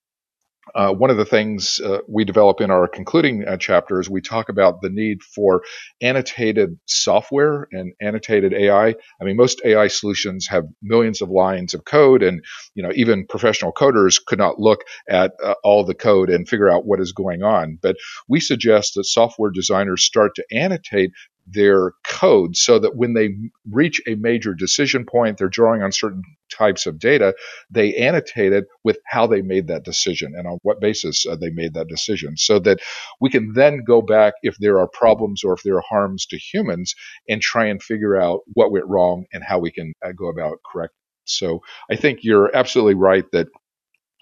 [0.75, 3.57] uh, one of the things uh, we develop in our concluding uh,
[4.01, 5.63] is we talk about the need for
[6.01, 8.89] annotated software and annotated AI.
[8.89, 13.27] I mean, most AI solutions have millions of lines of code, and you know, even
[13.27, 17.13] professional coders could not look at uh, all the code and figure out what is
[17.13, 17.79] going on.
[17.81, 17.97] But
[18.29, 21.11] we suggest that software designers start to annotate
[21.51, 23.31] their code so that when they
[23.71, 26.23] reach a major decision point, they're drawing on certain
[26.57, 27.35] types of data,
[27.71, 31.51] they annotate it with how they made that decision and on what basis uh, they
[31.51, 32.81] made that decision so that
[33.21, 36.39] we can then go back if there are problems or if there are harms to
[36.39, 36.95] humans
[37.29, 40.59] and try and figure out what went wrong and how we can uh, go about
[40.71, 40.95] correct.
[41.25, 43.49] So I think you're absolutely right that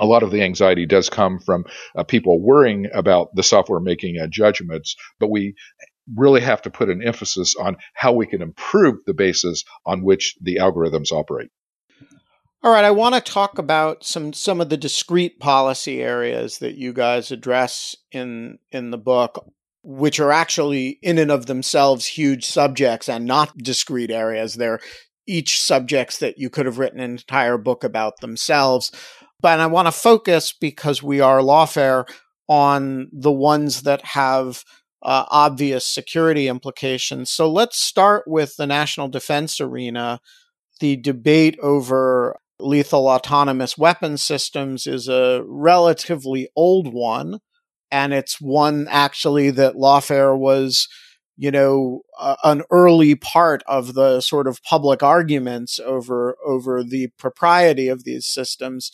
[0.00, 1.64] a lot of the anxiety does come from
[1.96, 5.54] uh, people worrying about the software making uh, judgments, but we
[6.14, 10.36] really have to put an emphasis on how we can improve the basis on which
[10.40, 11.50] the algorithms operate.
[12.62, 16.76] All right, I want to talk about some some of the discrete policy areas that
[16.76, 19.46] you guys address in in the book
[19.88, 24.54] which are actually in and of themselves huge subjects and not discrete areas.
[24.54, 24.80] They're
[25.28, 28.90] each subjects that you could have written an entire book about themselves.
[29.40, 32.04] But I want to focus because we are lawfare
[32.48, 34.64] on the ones that have
[35.06, 37.30] uh, obvious security implications.
[37.30, 40.20] So let's start with the national defense arena.
[40.80, 47.38] The debate over lethal autonomous weapon systems is a relatively old one,
[47.88, 50.88] and it's one actually that lawfare was,
[51.36, 57.10] you know, uh, an early part of the sort of public arguments over over the
[57.16, 58.90] propriety of these systems.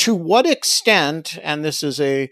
[0.00, 2.28] To what extent, and this is a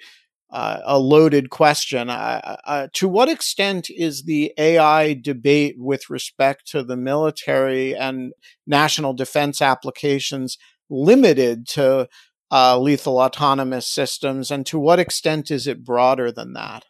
[0.51, 2.09] uh, a loaded question.
[2.09, 8.33] Uh, uh, to what extent is the AI debate with respect to the military and
[8.67, 10.57] national defense applications
[10.89, 12.09] limited to
[12.51, 16.85] uh, lethal autonomous systems, and to what extent is it broader than that?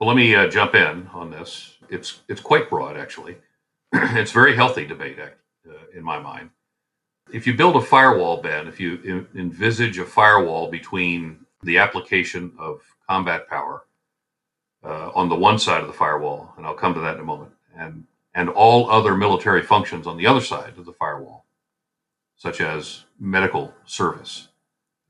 [0.00, 1.78] Well, let me uh, jump in on this.
[1.88, 3.36] It's it's quite broad, actually.
[3.92, 6.50] it's very healthy debate, uh, in my mind.
[7.32, 12.80] If you build a firewall, Ben, if you envisage a firewall between the application of
[13.08, 13.84] combat power
[14.84, 17.24] uh, on the one side of the firewall, and I'll come to that in a
[17.24, 21.46] moment, and and all other military functions on the other side of the firewall,
[22.36, 24.48] such as medical service,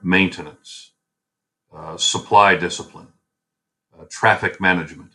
[0.03, 0.93] maintenance,
[1.75, 3.09] uh, supply discipline,
[3.99, 5.13] uh, traffic management.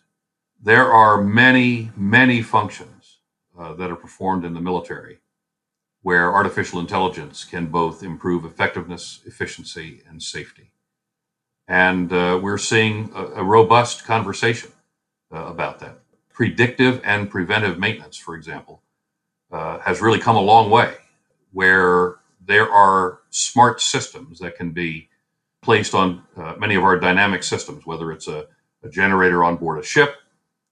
[0.61, 3.19] There are many, many functions
[3.57, 5.19] uh, that are performed in the military
[6.01, 10.71] where artificial intelligence can both improve effectiveness, efficiency, and safety.
[11.69, 14.71] And uh, we're seeing a, a robust conversation
[15.31, 15.99] uh, about that.
[16.33, 18.81] Predictive and preventive maintenance, for example,
[19.51, 20.95] uh, has really come a long way
[21.51, 25.09] where there are smart systems that can be
[25.61, 28.47] placed on uh, many of our dynamic systems, whether it's a,
[28.83, 30.15] a generator on board a ship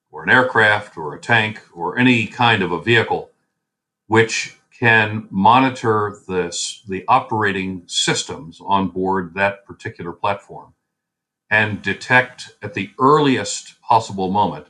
[0.10, 3.29] or an aircraft or a tank or any kind of a vehicle,
[4.07, 6.55] which can monitor the,
[6.88, 10.73] the operating systems on board that particular platform
[11.49, 14.67] and detect at the earliest possible moment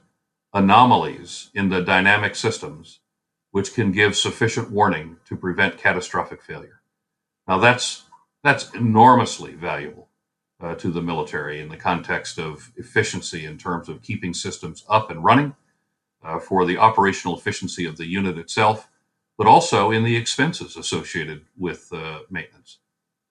[0.53, 2.99] anomalies in the dynamic systems,
[3.51, 6.81] which can give sufficient warning to prevent catastrophic failure.
[7.47, 8.03] Now, that's,
[8.43, 10.09] that's enormously valuable
[10.61, 15.11] uh, to the military in the context of efficiency in terms of keeping systems up
[15.11, 15.55] and running,
[16.23, 18.89] uh, for the operational efficiency of the unit itself,
[19.37, 22.79] but also in the expenses associated with uh, maintenance.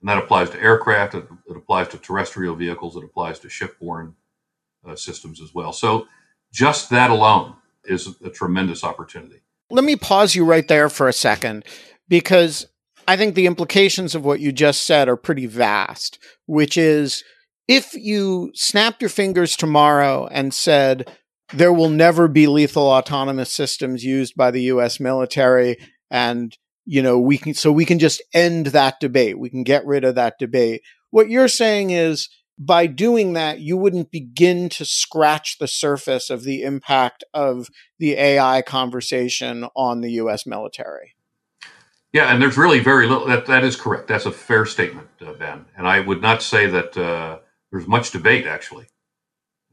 [0.01, 4.15] And that applies to aircraft, it, it, applies to terrestrial vehicles, it applies to shipborne
[4.87, 5.73] uh, systems as well.
[5.73, 6.07] So
[6.53, 7.55] just that alone
[7.85, 9.41] is a tremendous opportunity.
[9.71, 11.65] Let me pause you right there for a second
[12.09, 12.67] because
[13.09, 17.25] I think the implications of what you just said are pretty vast, which is
[17.69, 21.11] if you snapped your fingers tomorrow and said,
[21.53, 25.77] there will never be lethal autonomous systems used by the US military
[26.11, 26.57] and
[26.87, 30.05] you know we can so we can just end that debate we can get rid
[30.05, 35.59] of that debate what you're saying is by doing that you wouldn't begin to scratch
[35.59, 37.69] the surface of the impact of
[37.99, 41.17] the AI conversation on the US military
[42.17, 43.27] yeah, and there's really very little.
[43.27, 44.09] That that is correct.
[44.09, 45.67] That's a fair statement, uh, Ben.
[45.77, 48.87] And I would not say that uh, there's much debate actually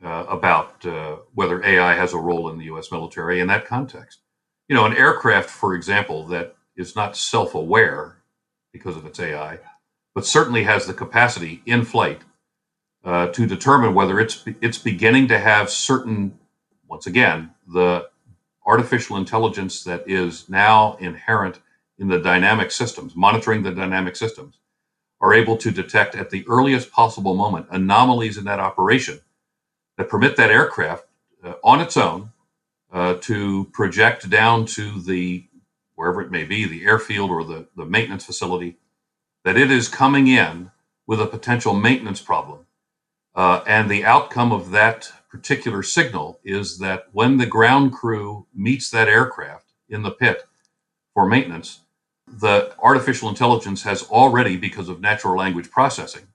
[0.04, 2.91] uh, about uh, whether AI has a role in the U.S.
[2.91, 4.19] military in that context.
[4.67, 8.17] You know, an aircraft, for example, that is not self-aware
[8.71, 9.59] because of its AI,
[10.15, 12.21] but certainly has the capacity in flight
[13.03, 16.39] uh, to determine whether it's it's beginning to have certain,
[16.88, 18.09] once again, the
[18.65, 21.59] artificial intelligence that is now inherent
[21.97, 24.59] in the dynamic systems, monitoring the dynamic systems,
[25.21, 29.19] are able to detect at the earliest possible moment anomalies in that operation
[29.97, 31.05] that permit that aircraft
[31.43, 32.31] uh, on its own
[32.91, 35.45] uh, to project down to the
[35.95, 38.77] wherever it may be, the airfield or the, the maintenance facility,
[39.43, 40.71] that it is coming in
[41.08, 42.65] with a potential maintenance problem.
[43.36, 48.89] Uh, and the outcome of that particular signal is that when the ground crew meets
[48.91, 50.43] that aircraft in the pit
[51.13, 51.82] for maintenance,
[52.27, 56.27] the artificial intelligence has already, because of natural language processing,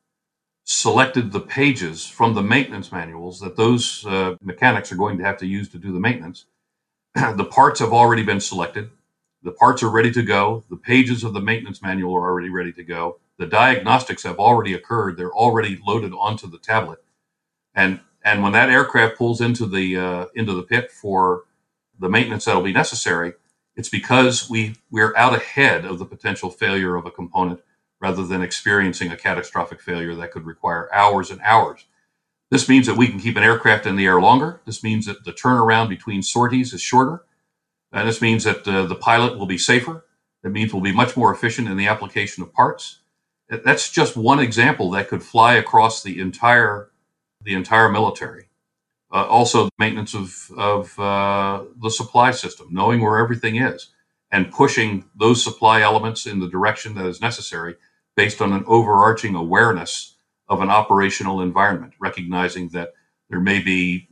[0.64, 5.38] selected the pages from the maintenance manuals that those uh, mechanics are going to have
[5.38, 6.44] to use to do the maintenance.
[7.14, 8.90] the parts have already been selected.
[9.42, 10.64] The parts are ready to go.
[10.70, 13.18] The pages of the maintenance manual are already ready to go.
[13.38, 15.16] The diagnostics have already occurred.
[15.16, 16.98] They're already loaded onto the tablet.
[17.74, 21.44] And and when that aircraft pulls into the uh, into the pit for
[21.98, 23.34] the maintenance that'll be necessary,
[23.76, 27.60] it's because we we're out ahead of the potential failure of a component
[28.00, 31.86] rather than experiencing a catastrophic failure that could require hours and hours.
[32.50, 34.60] This means that we can keep an aircraft in the air longer.
[34.66, 37.24] This means that the turnaround between sorties is shorter.
[37.92, 40.04] And this means that uh, the pilot will be safer.
[40.42, 43.00] That means we'll be much more efficient in the application of parts.
[43.48, 46.90] That's just one example that could fly across the entire
[47.42, 48.48] the entire military.
[49.10, 53.88] Uh, also, maintenance of, of uh, the supply system, knowing where everything is,
[54.30, 57.76] and pushing those supply elements in the direction that is necessary
[58.16, 60.16] based on an overarching awareness
[60.48, 62.92] of an operational environment, recognizing that
[63.30, 64.08] there may be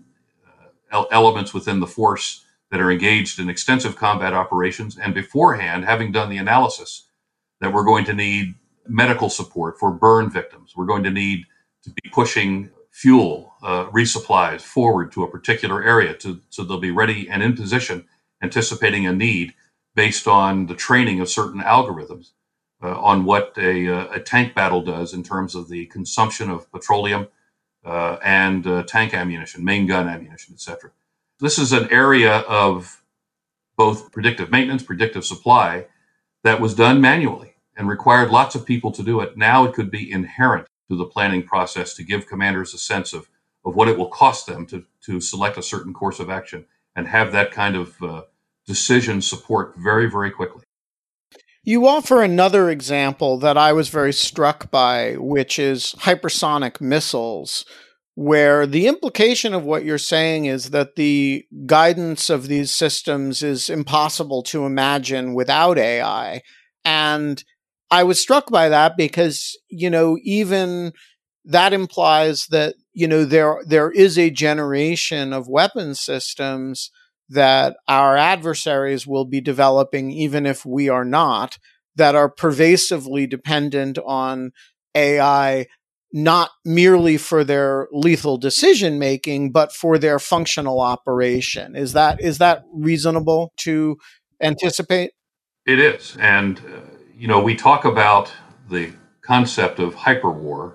[0.92, 6.12] uh, elements within the force that are engaged in extensive combat operations, and beforehand, having
[6.12, 7.08] done the analysis,
[7.60, 8.54] that we're going to need
[8.88, 10.74] medical support for burn victims.
[10.76, 11.44] We're going to need
[11.84, 16.90] to be pushing fuel uh, resupplies forward to a particular area to, so they'll be
[16.90, 18.04] ready and in position,
[18.42, 19.54] anticipating a need
[19.94, 22.30] based on the training of certain algorithms
[22.82, 26.70] uh, on what a, uh, a, tank battle does in terms of the consumption of
[26.70, 27.28] petroleum
[27.84, 30.90] uh, and uh, tank ammunition, main gun ammunition, etc.
[31.40, 33.02] This is an area of
[33.76, 35.86] both predictive maintenance, predictive supply
[36.44, 39.36] that was done manually and required lots of people to do it.
[39.36, 43.28] Now it could be inherent to the planning process to give commanders a sense of,
[43.64, 47.06] of what it will cost them to, to select a certain course of action and
[47.06, 48.22] have that kind of uh,
[48.66, 50.62] decision support very, very quickly.
[51.62, 57.66] You offer another example that I was very struck by, which is hypersonic missiles,
[58.16, 63.68] where the implication of what you're saying is that the guidance of these systems is
[63.68, 66.40] impossible to imagine without AI.
[66.82, 67.44] And
[67.90, 70.92] I was struck by that because, you know, even
[71.44, 76.90] that implies that, you know, there, there is a generation of weapon systems
[77.28, 81.58] that our adversaries will be developing, even if we are not,
[81.96, 84.52] that are pervasively dependent on
[84.94, 85.66] AI,
[86.12, 91.76] not merely for their lethal decision making, but for their functional operation.
[91.76, 93.98] Is that, is that reasonable to
[94.40, 95.12] anticipate?
[95.66, 96.16] It is.
[96.20, 96.80] And, uh,
[97.16, 98.32] you know, we talk about
[98.70, 100.74] the concept of hyperwar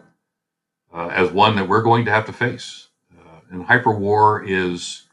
[0.93, 2.89] uh, as one that we're going to have to face.
[3.17, 5.07] Uh, and hyperwar is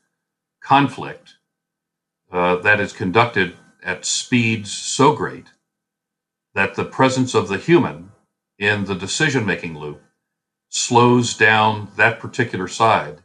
[0.62, 1.36] conflict
[2.32, 5.46] uh, that is conducted at speeds so great
[6.54, 8.10] that the presence of the human
[8.58, 10.02] in the decision making loop
[10.68, 13.22] slows down that particular side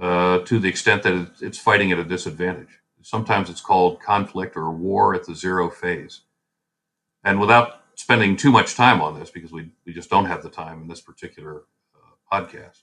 [0.00, 2.80] uh, to the extent that it's fighting at a disadvantage.
[3.02, 6.22] Sometimes it's called conflict or war at the zero phase.
[7.22, 10.48] And without spending too much time on this, because we, we just don't have the
[10.48, 12.82] time in this particular uh, podcast,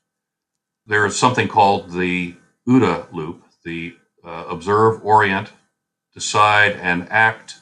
[0.86, 2.36] there is something called the
[2.68, 5.52] OODA loop, the uh, observe, orient,
[6.14, 7.61] decide, and act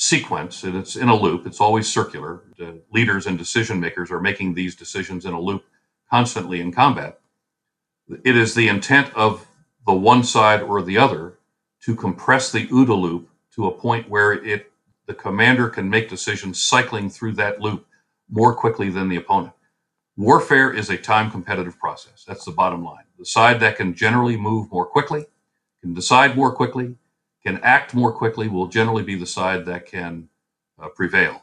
[0.00, 0.64] sequence.
[0.64, 2.42] And it's in a loop, it's always circular.
[2.56, 5.64] The leaders and decision makers are making these decisions in a loop
[6.10, 7.20] constantly in combat.
[8.24, 9.46] It is the intent of
[9.86, 11.34] the one side or the other
[11.82, 14.72] to compress the OODA loop to a point where it
[15.06, 17.84] the commander can make decisions cycling through that loop
[18.30, 19.52] more quickly than the opponent.
[20.16, 22.24] Warfare is a time competitive process.
[22.26, 23.04] That's the bottom line.
[23.18, 25.26] The side that can generally move more quickly,
[25.80, 26.94] can decide more quickly,
[27.44, 30.28] can act more quickly will generally be the side that can
[30.80, 31.42] uh, prevail.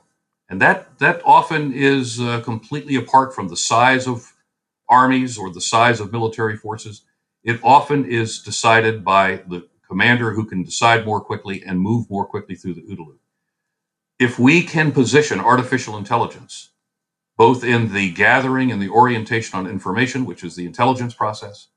[0.49, 4.33] And that, that often is uh, completely apart from the size of
[4.89, 7.03] armies or the size of military forces.
[7.43, 12.25] It often is decided by the commander who can decide more quickly and move more
[12.25, 13.21] quickly through the OODA loop.
[14.19, 16.69] If we can position artificial intelligence
[17.37, 21.67] both in the gathering and the orientation on information, which is the intelligence process,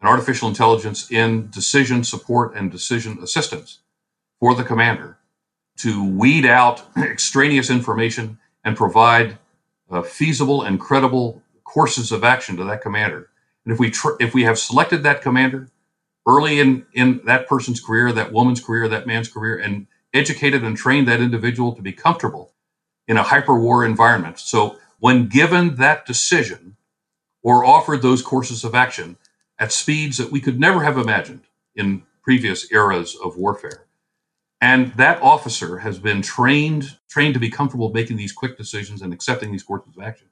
[0.00, 3.80] and artificial intelligence in decision support and decision assistance
[4.40, 5.18] for the commander
[5.78, 9.38] to weed out extraneous information and provide
[9.90, 13.30] uh, feasible and credible courses of action to that commander.
[13.64, 15.68] And if we tr- if we have selected that commander
[16.26, 20.76] early in in that person's career, that woman's career, that man's career, and educated and
[20.76, 22.52] trained that individual to be comfortable
[23.06, 24.38] in a hyper war environment.
[24.38, 26.76] So when given that decision
[27.42, 29.16] or offered those courses of action
[29.58, 31.42] at speeds that we could never have imagined
[31.74, 33.86] in previous eras of warfare.
[34.60, 39.12] And that officer has been trained trained to be comfortable making these quick decisions and
[39.12, 40.28] accepting these courses of action.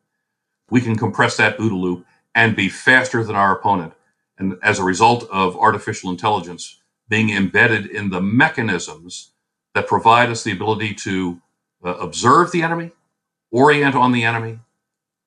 [0.71, 3.95] We can compress that OODA loop and be faster than our opponent.
[4.39, 9.31] And as a result of artificial intelligence being embedded in the mechanisms
[9.75, 11.41] that provide us the ability to
[11.85, 12.91] uh, observe the enemy,
[13.51, 14.59] orient on the enemy,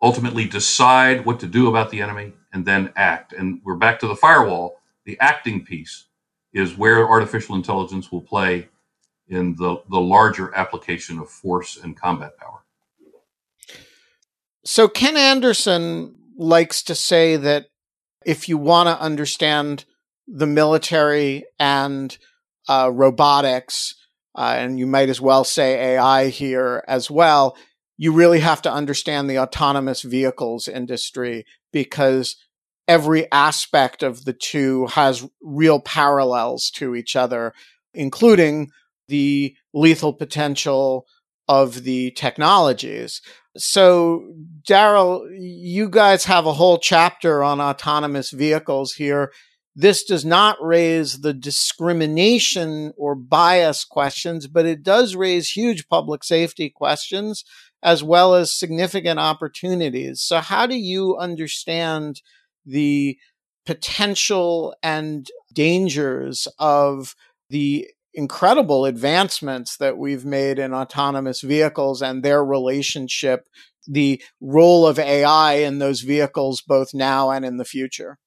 [0.01, 3.33] ultimately decide what to do about the enemy, and then act.
[3.33, 4.79] And we're back to the firewall.
[5.05, 6.05] The acting piece
[6.53, 8.69] is where artificial intelligence will play
[9.27, 12.63] in the, the larger application of force and combat power.
[14.65, 17.67] So, Ken Anderson likes to say that
[18.25, 19.85] if you want to understand
[20.27, 22.17] the military and
[22.67, 23.95] uh, robotics,
[24.35, 27.57] uh, and you might as well say AI here as well,
[28.01, 32.37] you really have to understand the autonomous vehicles industry because
[32.87, 37.53] every aspect of the two has real parallels to each other,
[37.93, 38.71] including
[39.09, 41.07] the lethal potential
[41.49, 43.21] of the technologies.
[43.57, 44.33] So,
[44.65, 49.33] Darrell, you guys have a whole chapter on autonomous vehicles here.
[49.75, 56.23] This does not raise the discrimination or bias questions, but it does raise huge public
[56.23, 57.43] safety questions
[57.81, 60.21] as well as significant opportunities.
[60.21, 62.21] So, how do you understand
[62.65, 63.17] the
[63.65, 67.15] potential and dangers of
[67.49, 73.47] the incredible advancements that we've made in autonomous vehicles and their relationship,
[73.87, 78.17] the role of AI in those vehicles, both now and in the future?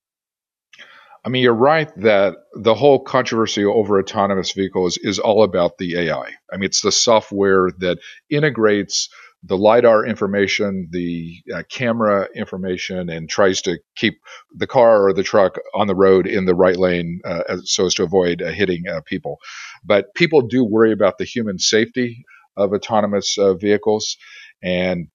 [1.24, 5.96] I mean, you're right that the whole controversy over autonomous vehicles is all about the
[5.96, 6.32] AI.
[6.52, 7.98] I mean, it's the software that
[8.28, 9.08] integrates
[9.44, 14.14] the lidar information, the uh, camera information, and tries to keep
[14.54, 17.94] the car or the truck on the road in the right lane uh, so as
[17.94, 19.38] to avoid uh, hitting uh, people.
[19.84, 22.24] But people do worry about the human safety
[22.56, 24.16] of autonomous uh, vehicles,
[24.62, 25.08] and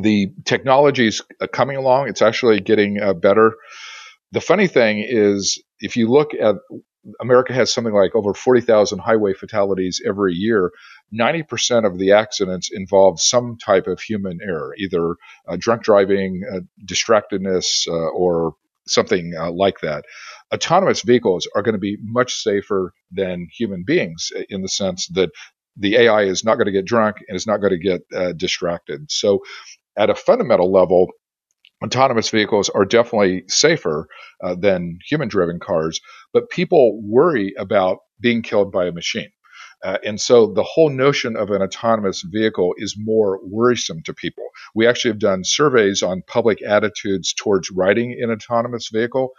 [0.00, 1.20] the technology is
[1.52, 2.08] coming along.
[2.08, 3.54] It's actually getting better.
[4.30, 6.56] The funny thing is, if you look at
[7.20, 10.70] America has something like over 40,000 highway fatalities every year.
[11.12, 15.16] 90% of the accidents involve some type of human error, either
[15.48, 18.54] uh, drunk driving, uh, distractedness, uh, or
[18.86, 20.04] something uh, like that.
[20.52, 25.30] Autonomous vehicles are going to be much safer than human beings in the sense that
[25.76, 28.32] the AI is not going to get drunk and is not going to get uh,
[28.32, 29.10] distracted.
[29.10, 29.40] So,
[29.96, 31.08] at a fundamental level,
[31.82, 34.08] autonomous vehicles are definitely safer
[34.42, 36.00] uh, than human driven cars,
[36.32, 39.30] but people worry about being killed by a machine.
[39.82, 44.44] Uh, and so the whole notion of an autonomous vehicle is more worrisome to people.
[44.74, 49.32] We actually have done surveys on public attitudes towards riding an autonomous vehicle.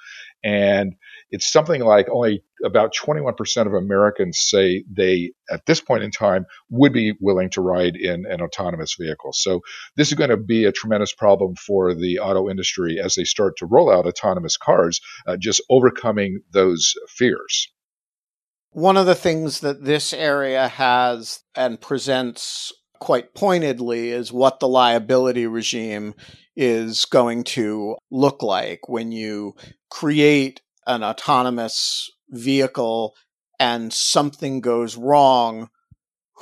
[0.44, 0.96] And
[1.32, 6.46] it's something like only about 21% of Americans say they, at this point in time,
[6.70, 9.34] would be willing to ride in an autonomous vehicle.
[9.34, 9.62] So
[9.96, 13.58] this is going to be a tremendous problem for the auto industry as they start
[13.58, 17.73] to roll out autonomous cars, uh, just overcoming those fears.
[18.74, 24.68] One of the things that this area has and presents quite pointedly is what the
[24.68, 26.16] liability regime
[26.56, 29.54] is going to look like when you
[29.92, 33.14] create an autonomous vehicle
[33.60, 35.70] and something goes wrong.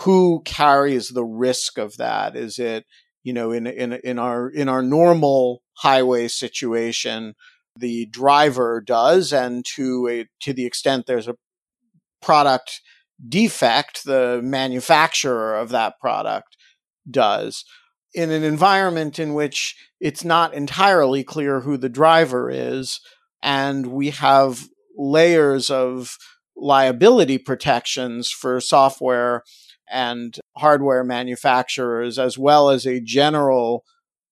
[0.04, 2.38] Who carries the risk of that?
[2.38, 2.86] Is it
[3.24, 7.36] you know in in in our in our normal highway situation
[7.76, 11.36] the driver does and to a to the extent there's a
[12.22, 12.82] product
[13.28, 16.58] defect the manufacturer of that product
[17.10, 17.66] does
[18.14, 23.00] in an environment in which it's not entirely clear who the driver is
[23.42, 24.68] and we have
[24.98, 26.18] layers of
[26.56, 29.44] liability protections for software
[29.90, 33.84] and hardware manufacturers, as well as a general,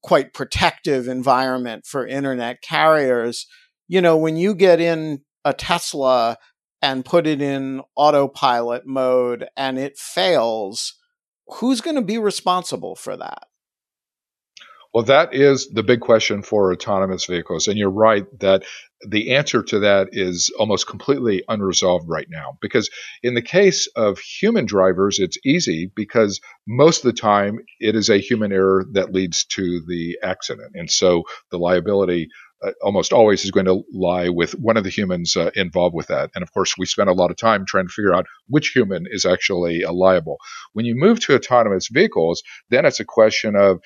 [0.02, 3.46] quite protective environment for internet carriers.
[3.88, 6.38] You know, when you get in a Tesla
[6.82, 10.96] and put it in autopilot mode and it fails,
[11.48, 13.46] who's going to be responsible for that?
[14.94, 17.68] Well, that is the big question for autonomous vehicles.
[17.68, 18.64] And you're right that
[19.08, 22.58] the answer to that is almost completely unresolved right now.
[22.60, 22.90] Because
[23.22, 28.10] in the case of human drivers, it's easy because most of the time it is
[28.10, 30.72] a human error that leads to the accident.
[30.74, 32.30] And so the liability
[32.64, 36.08] uh, almost always is going to lie with one of the humans uh, involved with
[36.08, 36.30] that.
[36.36, 39.06] And of course, we spend a lot of time trying to figure out which human
[39.10, 40.38] is actually uh, liable.
[40.74, 43.80] When you move to autonomous vehicles, then it's a question of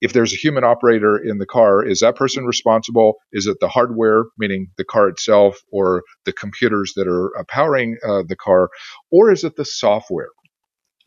[0.00, 3.14] if there's a human operator in the car, is that person responsible?
[3.32, 7.96] Is it the hardware, meaning the car itself, or the computers that are uh, powering
[8.06, 8.70] uh, the car,
[9.10, 10.28] or is it the software?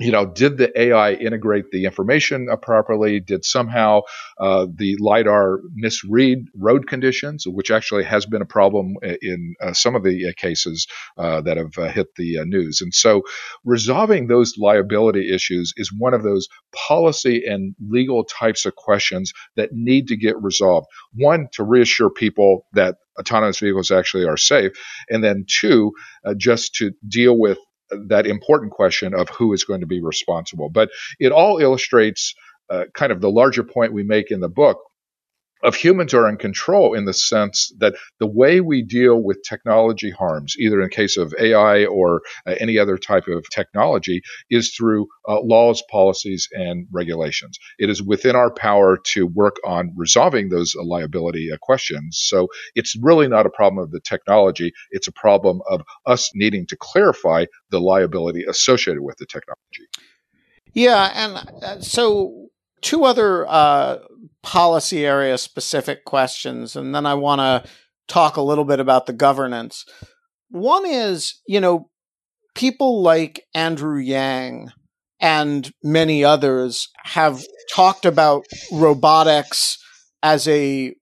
[0.01, 3.19] You know, did the AI integrate the information uh, properly?
[3.19, 4.01] Did somehow
[4.39, 9.95] uh, the LiDAR misread road conditions, which actually has been a problem in uh, some
[9.95, 10.87] of the uh, cases
[11.17, 12.81] uh, that have uh, hit the news?
[12.81, 13.23] And so
[13.63, 16.47] resolving those liability issues is one of those
[16.87, 20.87] policy and legal types of questions that need to get resolved.
[21.13, 24.71] One, to reassure people that autonomous vehicles actually are safe.
[25.09, 25.91] And then two,
[26.37, 27.57] just to deal with
[28.07, 30.69] that important question of who is going to be responsible.
[30.69, 30.89] But
[31.19, 32.33] it all illustrates
[32.69, 34.79] uh, kind of the larger point we make in the book,
[35.63, 40.11] of humans are in control in the sense that the way we deal with technology
[40.11, 45.07] harms, either in case of AI or uh, any other type of technology, is through
[45.27, 47.57] uh, laws, policies, and regulations.
[47.79, 52.19] It is within our power to work on resolving those uh, liability questions.
[52.21, 56.65] So it's really not a problem of the technology, it's a problem of us needing
[56.67, 59.87] to clarify the liability associated with the technology.
[60.73, 62.50] Yeah, and uh, so
[62.81, 63.97] two other uh,
[64.43, 67.69] policy area specific questions, and then I want to
[68.07, 69.85] talk a little bit about the governance.
[70.49, 71.89] One is, you know,
[72.55, 74.71] people like Andrew Yang
[75.19, 79.77] and many others have talked about robotics
[80.23, 80.93] as a,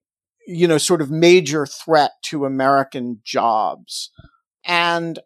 [0.46, 4.10] you know, sort of major threat to American jobs.
[4.64, 5.18] And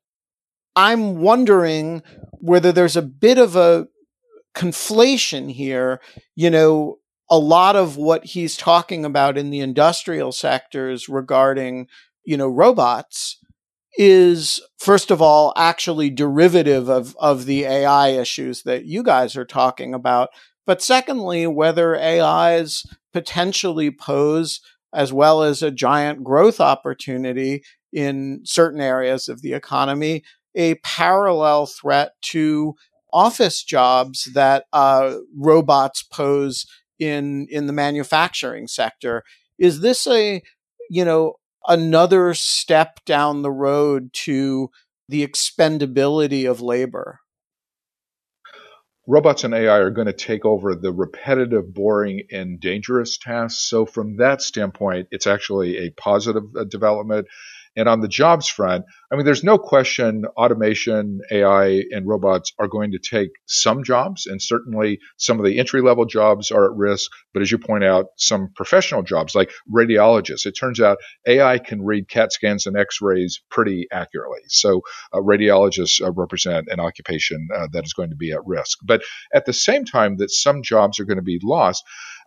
[0.77, 2.03] I'm wondering
[2.33, 3.89] whether there's a bit of a
[4.55, 6.01] conflation here.
[6.35, 6.99] You know,
[7.31, 11.89] a lot of what he's talking about in the industrial sectors regarding,
[12.25, 13.39] you know, robots
[13.97, 19.45] is first of all actually derivative of of the AI issues that you guys are
[19.45, 20.31] talking about
[20.67, 24.61] but secondly whether AIs potentially pose
[24.93, 30.25] as well as a giant growth opportunity in certain areas of the economy
[30.57, 32.75] a parallel threat to
[33.15, 36.67] office jobs that uh, robots pose
[36.99, 39.23] in in the manufacturing sector.
[39.59, 40.43] Is this a
[40.91, 41.35] you know
[41.67, 44.69] another step down the road to
[45.09, 47.21] the expendability of labor?
[49.07, 53.69] robots and AI are going to take over the repetitive, boring, and dangerous tasks.
[53.69, 57.29] So, from that standpoint, it's actually a positive uh, development.
[57.77, 62.69] And on the jobs front, I mean, there's no question automation, AI, and robots are
[62.69, 66.77] going to take some jobs, and certainly some of the entry level jobs are at
[66.77, 67.11] risk.
[67.33, 71.85] But as you point out, some professional jobs like radiologists, it turns out AI can
[71.85, 74.41] read CAT scans and x rays pretty accurately.
[74.49, 78.79] So uh, radiologists uh, represent an occupation uh, that is going to be at risk.
[78.83, 79.03] But
[79.33, 81.85] at the same time that some jobs are going to be lost,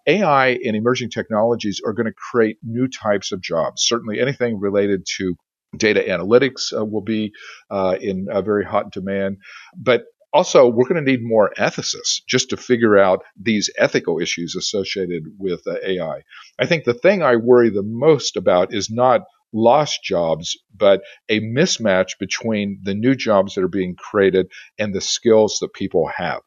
[0.07, 3.83] AI and emerging technologies are going to create new types of jobs.
[3.85, 5.35] Certainly, anything related to
[5.75, 7.33] data analytics uh, will be
[7.69, 9.37] uh, in very hot demand.
[9.75, 14.55] But also, we're going to need more ethicists just to figure out these ethical issues
[14.55, 16.21] associated with uh, AI.
[16.59, 19.21] I think the thing I worry the most about is not
[19.53, 24.47] lost jobs, but a mismatch between the new jobs that are being created
[24.77, 26.41] and the skills that people have.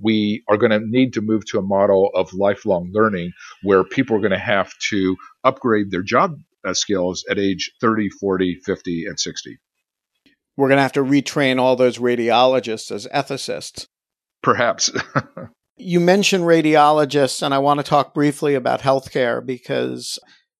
[0.00, 3.32] We are going to need to move to a model of lifelong learning
[3.62, 6.36] where people are going to have to upgrade their job
[6.66, 9.58] uh, skills at age 30, 40, 50, and 60.
[10.56, 13.86] We're going to have to retrain all those radiologists as ethicists.
[14.42, 14.90] Perhaps.
[15.76, 20.18] you mentioned radiologists, and I want to talk briefly about healthcare because,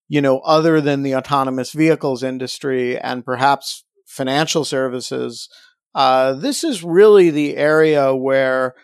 [0.08, 5.48] you know, other than the autonomous vehicles industry and perhaps financial services,
[5.94, 8.74] uh, this is really the area where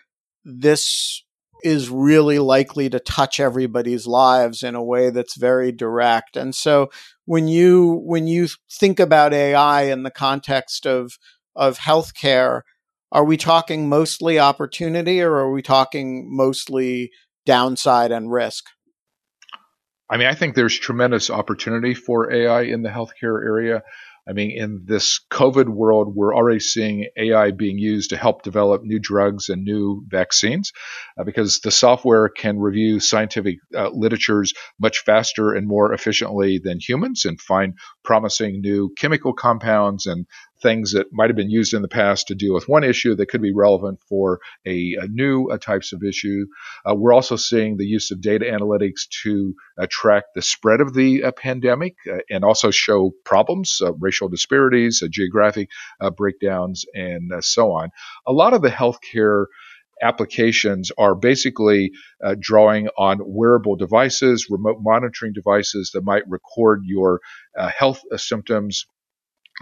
[0.43, 1.23] this
[1.63, 6.35] is really likely to touch everybody's lives in a way that's very direct.
[6.35, 6.89] And so
[7.25, 11.17] when you when you think about AI in the context of
[11.55, 12.61] of healthcare,
[13.11, 17.11] are we talking mostly opportunity or are we talking mostly
[17.45, 18.65] downside and risk?
[20.09, 23.83] I mean, I think there's tremendous opportunity for AI in the healthcare area.
[24.27, 28.83] I mean, in this COVID world, we're already seeing AI being used to help develop
[28.83, 30.71] new drugs and new vaccines
[31.17, 36.79] uh, because the software can review scientific uh, literatures much faster and more efficiently than
[36.79, 40.25] humans and find promising new chemical compounds and
[40.63, 43.27] things that might have been used in the past to deal with one issue that
[43.27, 46.47] could be relevant for a, a new uh, types of issue.
[46.89, 49.53] Uh, we're also seeing the use of data analytics to
[49.89, 55.03] track the spread of the uh, pandemic uh, and also show problems, uh, racial disparities,
[55.11, 55.69] geographic
[56.17, 57.89] breakdowns, and so on.
[58.25, 59.45] A lot of the healthcare
[60.01, 61.91] applications are basically
[62.23, 67.21] uh, drawing on wearable devices, remote monitoring devices that might record your
[67.57, 68.85] uh, health symptoms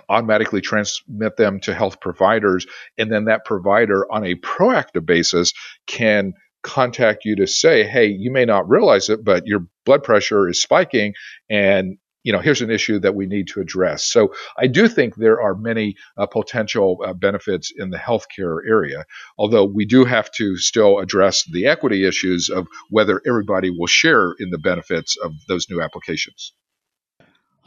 [0.10, 2.66] automatically transmit them to health providers.
[2.98, 5.54] And then that provider, on a proactive basis,
[5.88, 6.34] can
[6.64, 10.62] contact you to say, hey, you may not realize it, but your blood pressure is
[10.62, 11.14] spiking.
[11.50, 14.04] And you know, here's an issue that we need to address.
[14.06, 19.06] So I do think there are many uh, potential uh, benefits in the healthcare area,
[19.38, 24.36] although we do have to still address the equity issues of whether everybody will share
[24.38, 26.54] in the benefits of those new applications.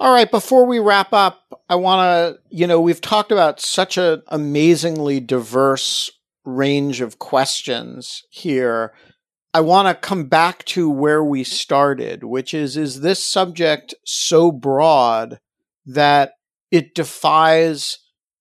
[0.00, 3.96] All right, before we wrap up, I want to, you know, we've talked about such
[3.96, 6.10] an amazingly diverse
[6.44, 8.92] range of questions here.
[9.54, 14.50] I want to come back to where we started, which is is this subject so
[14.50, 15.38] broad
[15.86, 16.32] that
[16.72, 17.98] it defies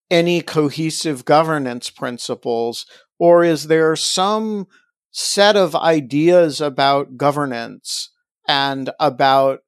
[0.09, 2.87] any cohesive governance principles,
[3.19, 4.65] or is there some
[5.11, 8.09] set of ideas about governance
[8.47, 9.59] and about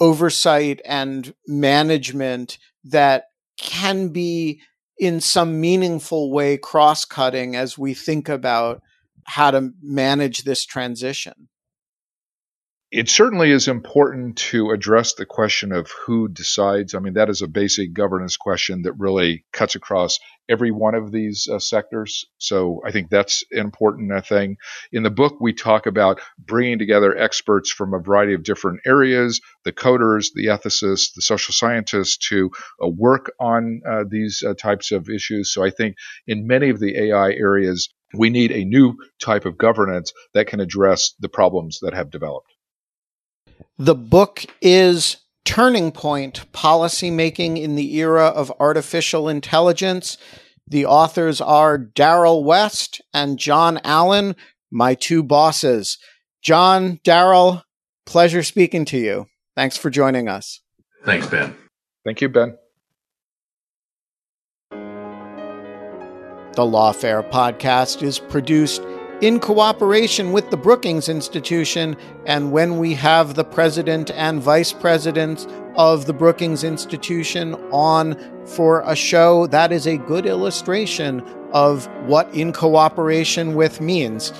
[0.00, 3.26] oversight and management that
[3.56, 4.60] can be
[4.98, 8.82] in some meaningful way cross cutting as we think about
[9.24, 11.48] how to manage this transition
[12.96, 16.94] it certainly is important to address the question of who decides.
[16.94, 21.10] I mean, that is a basic governance question that really cuts across every one of
[21.10, 22.24] these uh, sectors.
[22.38, 24.58] So I think that's an important uh, thing.
[24.92, 29.40] In the book, we talk about bringing together experts from a variety of different areas
[29.64, 34.92] the coders, the ethicists, the social scientists to uh, work on uh, these uh, types
[34.92, 35.52] of issues.
[35.52, 35.96] So I think
[36.28, 40.60] in many of the AI areas, we need a new type of governance that can
[40.60, 42.53] address the problems that have developed.
[43.78, 50.16] The book is Turning Point Policymaking in the Era of Artificial Intelligence.
[50.66, 54.36] The authors are Darrell West and John Allen,
[54.70, 55.98] my two bosses.
[56.42, 57.62] John, Darrell,
[58.06, 59.26] pleasure speaking to you.
[59.56, 60.60] Thanks for joining us.
[61.04, 61.54] Thanks, Ben.
[62.04, 62.56] Thank you, Ben.
[66.54, 68.80] The Lawfare podcast is produced
[69.20, 71.96] in cooperation with the Brookings Institution.
[72.26, 75.46] And when we have the president and vice president
[75.76, 81.20] of the Brookings Institution on for a show, that is a good illustration
[81.52, 84.32] of what in cooperation with means.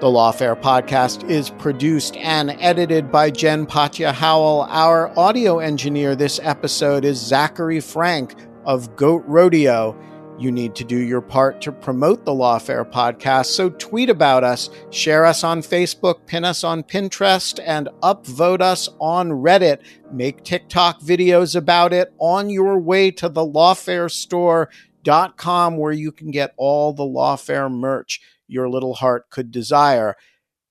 [0.00, 4.66] The Lawfare podcast is produced and edited by Jen Patja Howell.
[4.70, 9.94] Our audio engineer this episode is Zachary Frank of Goat Rodeo.
[10.40, 13.44] You need to do your part to promote the Lawfare podcast.
[13.46, 18.88] So tweet about us, share us on Facebook, pin us on Pinterest, and upvote us
[18.98, 19.80] on Reddit.
[20.10, 26.54] Make TikTok videos about it on your way to the lawfarestore.com where you can get
[26.56, 30.16] all the Lawfare merch your little heart could desire.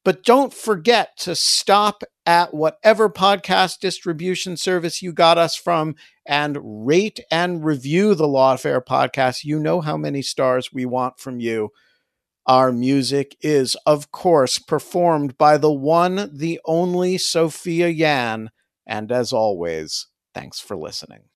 [0.03, 5.95] But don't forget to stop at whatever podcast distribution service you got us from
[6.27, 9.43] and rate and review the Lawfare podcast.
[9.43, 11.71] You know how many stars we want from you.
[12.45, 18.51] Our music is, of course, performed by the one, the only Sophia Yan.
[18.88, 21.28] And as always, Thanks for listening.